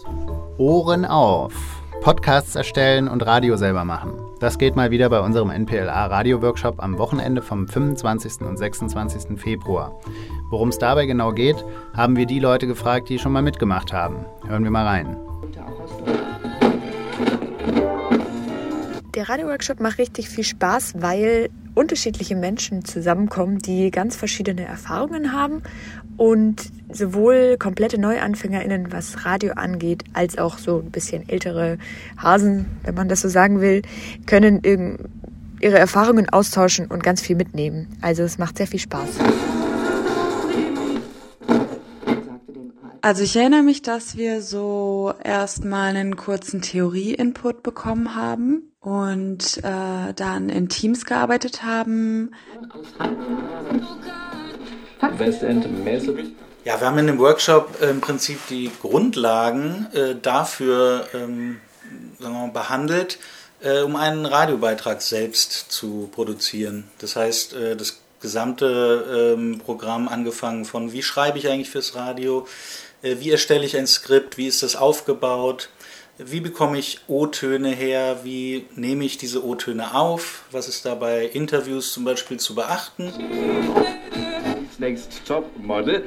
Ohren 0.57 1.05
auf! 1.05 1.53
Podcasts 2.01 2.55
erstellen 2.55 3.07
und 3.07 3.25
Radio 3.25 3.55
selber 3.55 3.85
machen. 3.85 4.24
Das 4.39 4.57
geht 4.57 4.75
mal 4.75 4.91
wieder 4.91 5.09
bei 5.09 5.21
unserem 5.21 5.49
NPLA 5.49 6.07
Radio 6.07 6.41
Workshop 6.41 6.83
am 6.83 6.97
Wochenende 6.97 7.41
vom 7.41 7.69
25. 7.69 8.41
und 8.41 8.57
26. 8.57 9.39
Februar. 9.39 9.97
Worum 10.49 10.69
es 10.69 10.77
dabei 10.77 11.05
genau 11.05 11.31
geht, 11.31 11.63
haben 11.95 12.17
wir 12.17 12.25
die 12.25 12.39
Leute 12.39 12.67
gefragt, 12.67 13.07
die 13.07 13.17
schon 13.17 13.31
mal 13.31 13.41
mitgemacht 13.41 13.93
haben. 13.93 14.25
Hören 14.45 14.65
wir 14.65 14.71
mal 14.71 14.85
rein. 14.85 15.15
Der 19.15 19.29
Radio-Workshop 19.29 19.79
macht 19.79 19.99
richtig 19.99 20.27
viel 20.27 20.43
Spaß, 20.43 20.95
weil 21.01 21.49
unterschiedliche 21.73 22.35
Menschen 22.35 22.83
zusammenkommen, 22.83 23.59
die 23.59 23.89
ganz 23.89 24.17
verschiedene 24.17 24.65
Erfahrungen 24.65 25.31
haben 25.31 25.63
und 26.17 26.71
sowohl 26.91 27.57
komplette 27.57 27.99
NeuanfängerInnen, 27.99 28.91
was 28.91 29.25
Radio 29.25 29.53
angeht, 29.53 30.03
als 30.13 30.37
auch 30.37 30.57
so 30.57 30.79
ein 30.79 30.91
bisschen 30.91 31.27
ältere 31.27 31.77
Hasen, 32.17 32.65
wenn 32.83 32.95
man 32.95 33.09
das 33.09 33.21
so 33.21 33.29
sagen 33.29 33.61
will, 33.61 33.81
können 34.25 34.61
ihre 35.59 35.77
Erfahrungen 35.77 36.29
austauschen 36.29 36.87
und 36.87 37.03
ganz 37.03 37.21
viel 37.21 37.35
mitnehmen. 37.35 37.87
Also 38.01 38.23
es 38.23 38.37
macht 38.37 38.57
sehr 38.57 38.67
viel 38.67 38.79
Spaß. 38.79 39.09
Also 43.01 43.21
ich 43.21 43.35
erinnere 43.35 43.61
mich, 43.61 43.83
dass 43.83 44.17
wir 44.17 44.41
so 44.41 45.13
erstmal 45.23 45.95
einen 45.95 46.15
kurzen 46.15 46.63
Theorie-Input 46.63 47.61
bekommen 47.61 48.15
haben 48.15 48.71
und 48.79 49.59
äh, 49.63 50.13
dann 50.15 50.49
in 50.49 50.69
Teams 50.69 51.05
gearbeitet 51.05 51.61
haben. 51.61 52.31
Ja, 56.63 56.79
wir 56.79 56.87
haben 56.87 56.97
in 56.97 57.07
dem 57.07 57.19
Workshop 57.19 57.77
äh, 57.81 57.89
im 57.89 58.01
Prinzip 58.01 58.39
die 58.49 58.71
Grundlagen 58.81 59.87
äh, 59.93 60.15
dafür 60.19 61.07
ähm, 61.13 61.61
sagen 62.19 62.33
wir 62.33 62.47
mal, 62.47 62.51
behandelt, 62.51 63.19
äh, 63.61 63.81
um 63.81 63.95
einen 63.95 64.25
Radiobeitrag 64.25 65.01
selbst 65.01 65.71
zu 65.71 66.09
produzieren. 66.11 66.85
Das 66.99 67.15
heißt, 67.15 67.53
äh, 67.53 67.75
das 67.75 67.99
gesamte 68.21 69.35
ähm, 69.37 69.59
Programm 69.59 70.07
angefangen 70.07 70.65
von, 70.65 70.91
wie 70.91 71.03
schreibe 71.03 71.37
ich 71.37 71.47
eigentlich 71.47 71.69
fürs 71.69 71.95
Radio, 71.95 72.47
äh, 73.01 73.17
wie 73.19 73.31
erstelle 73.31 73.65
ich 73.65 73.77
ein 73.77 73.87
Skript, 73.87 74.37
wie 74.37 74.47
ist 74.47 74.63
das 74.63 74.75
aufgebaut, 74.75 75.69
wie 76.17 76.39
bekomme 76.39 76.79
ich 76.79 77.01
O-Töne 77.07 77.69
her, 77.69 78.21
wie 78.23 78.65
nehme 78.75 79.03
ich 79.03 79.17
diese 79.17 79.45
O-Töne 79.45 79.93
auf, 79.93 80.43
was 80.51 80.67
ist 80.69 80.85
da 80.85 80.95
bei 80.95 81.25
Interviews 81.25 81.91
zum 81.91 82.05
Beispiel 82.05 82.37
zu 82.37 82.55
beachten. 82.55 83.11
Next 84.79 85.25
Top 85.25 85.45
Model. 85.57 86.03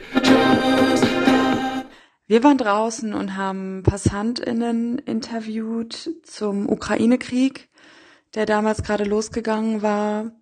Wir 2.26 2.44
waren 2.44 2.58
draußen 2.58 3.14
und 3.14 3.36
haben 3.36 3.82
PassantInnen 3.82 4.98
interviewt 4.98 6.10
zum 6.24 6.68
Ukraine-Krieg, 6.68 7.70
der 8.34 8.44
damals 8.44 8.82
gerade 8.82 9.04
losgegangen 9.04 9.80
war. 9.80 10.32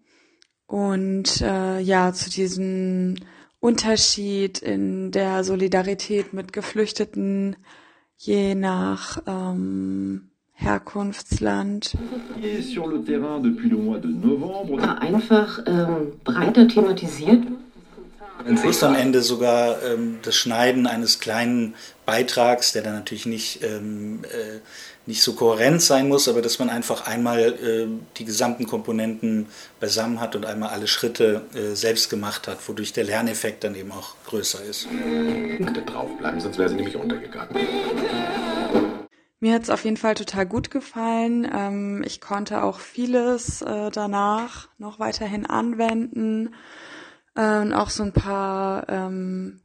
Und 0.66 1.40
äh, 1.42 1.78
ja, 1.78 2.12
zu 2.12 2.28
diesem 2.28 3.14
Unterschied 3.60 4.58
in 4.58 5.12
der 5.12 5.44
Solidarität 5.44 6.32
mit 6.32 6.52
Geflüchteten, 6.52 7.56
je 8.16 8.56
nach 8.56 9.22
ähm, 9.28 10.30
Herkunftsland. 10.54 11.96
Einfach 15.00 15.62
ähm, 15.66 16.12
breiter 16.24 16.66
thematisiert 16.66 17.46
Plus 18.54 18.82
am 18.82 18.94
Ende 18.94 19.22
sogar 19.22 19.82
ähm, 19.82 20.18
das 20.22 20.36
Schneiden 20.36 20.86
eines 20.86 21.18
kleinen 21.18 21.74
Beitrags, 22.04 22.72
der 22.72 22.82
dann 22.82 22.94
natürlich 22.94 23.26
nicht, 23.26 23.64
ähm, 23.64 24.20
äh, 24.24 24.60
nicht 25.06 25.22
so 25.22 25.34
kohärent 25.34 25.82
sein 25.82 26.08
muss, 26.08 26.28
aber 26.28 26.42
dass 26.42 26.58
man 26.58 26.70
einfach 26.70 27.06
einmal 27.06 27.40
äh, 27.40 27.86
die 28.16 28.24
gesamten 28.24 28.66
Komponenten 28.66 29.46
beisammen 29.80 30.20
hat 30.20 30.36
und 30.36 30.46
einmal 30.46 30.70
alle 30.70 30.86
Schritte 30.86 31.42
äh, 31.54 31.74
selbst 31.74 32.08
gemacht 32.08 32.46
hat, 32.46 32.58
wodurch 32.68 32.92
der 32.92 33.04
Lerneffekt 33.04 33.64
dann 33.64 33.74
eben 33.74 33.90
auch 33.90 34.14
größer 34.26 34.62
ist. 34.62 34.86
Punkte 35.56 35.82
draufbleiben, 35.82 36.40
sonst 36.40 36.58
wäre 36.58 36.68
sie 36.68 36.76
nämlich 36.76 36.96
untergegangen. 36.96 37.56
Mir 39.40 39.54
hat 39.54 39.64
es 39.64 39.70
auf 39.70 39.84
jeden 39.84 39.98
Fall 39.98 40.14
total 40.14 40.46
gut 40.46 40.70
gefallen. 40.70 41.48
Ähm, 41.52 42.02
ich 42.06 42.20
konnte 42.20 42.62
auch 42.62 42.80
vieles 42.80 43.62
äh, 43.62 43.90
danach 43.90 44.68
noch 44.78 44.98
weiterhin 44.98 45.46
anwenden 45.46 46.54
äh, 47.36 47.72
auch 47.72 47.90
so 47.90 48.02
ein 48.02 48.12
paar 48.12 48.88
ähm, 48.88 49.60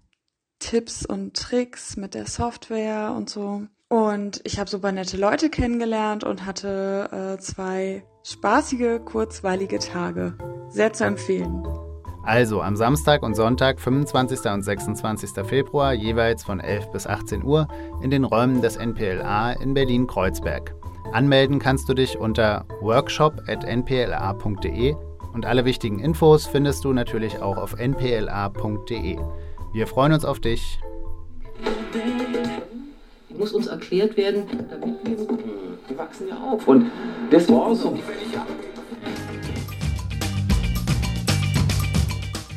Tipps 0.59 1.05
und 1.05 1.35
Tricks 1.35 1.97
mit 1.97 2.13
der 2.13 2.27
Software 2.27 3.13
und 3.15 3.29
so. 3.29 3.63
Und 3.89 4.41
ich 4.45 4.59
habe 4.59 4.69
super 4.69 4.91
nette 4.91 5.17
Leute 5.17 5.49
kennengelernt 5.49 6.23
und 6.23 6.45
hatte 6.45 7.37
äh, 7.37 7.41
zwei 7.41 8.05
spaßige, 8.23 9.03
kurzweilige 9.03 9.79
Tage. 9.79 10.37
Sehr 10.69 10.93
zu 10.93 11.03
empfehlen. 11.03 11.65
Also 12.23 12.61
am 12.61 12.75
Samstag 12.75 13.23
und 13.23 13.33
Sonntag, 13.35 13.81
25. 13.81 14.45
und 14.51 14.61
26. 14.61 15.43
Februar, 15.45 15.93
jeweils 15.93 16.43
von 16.43 16.59
11 16.59 16.91
bis 16.91 17.07
18 17.07 17.43
Uhr 17.43 17.67
in 18.01 18.11
den 18.11 18.25
Räumen 18.25 18.61
des 18.61 18.75
NPLA 18.77 19.53
in 19.53 19.73
Berlin-Kreuzberg. 19.73 20.75
Anmelden 21.11 21.57
kannst 21.59 21.89
du 21.89 21.95
dich 21.95 22.17
unter 22.17 22.65
workshop.npla.de 22.79 24.95
und 25.33 25.45
alle 25.45 25.65
wichtigen 25.65 25.99
Infos 25.99 26.45
findest 26.45 26.83
du 26.83 26.93
natürlich 26.93 27.41
auch 27.41 27.57
auf 27.57 27.73
npla.de. 27.79 29.17
Wir 29.73 29.87
freuen 29.87 30.13
uns 30.13 30.25
auf 30.25 30.39
dich. 30.39 30.79
Muss 33.29 33.53
uns 33.53 33.67
erklärt 33.67 34.17
werden, 34.17 34.43
damit 34.69 34.97
wir, 35.03 35.17
wir 35.87 35.97
wachsen 35.97 36.27
ja 36.27 36.37
auf. 36.37 36.67
Und 36.67 36.91
deswegen 37.31 37.75
so. 37.75 37.97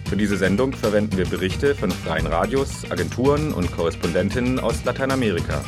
Für 0.06 0.16
diese 0.16 0.36
Sendung 0.36 0.72
verwenden 0.72 1.16
wir 1.16 1.26
Berichte 1.26 1.74
von 1.74 1.90
freien 1.90 2.26
Radios, 2.26 2.88
Agenturen 2.90 3.52
und 3.52 3.72
Korrespondentinnen 3.72 4.60
aus 4.60 4.84
Lateinamerika. 4.84 5.64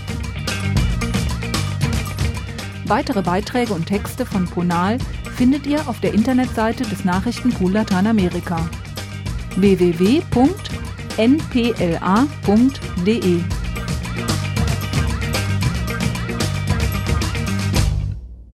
Weitere 2.85 3.23
Beiträge 3.23 3.73
und 3.73 3.87
Texte 3.87 4.25
von 4.27 4.45
Ponal 4.45 4.99
findet 5.37 5.67
ihr 5.67 5.89
auf 5.89 6.01
der 6.01 6.15
Internetseite 6.15 6.85
des 6.85 7.05
Nachrichtenpool 7.05 7.73
Lateinamerika 7.73 8.69
www.ponal.de 9.57 10.77
npla.de. 11.19 12.17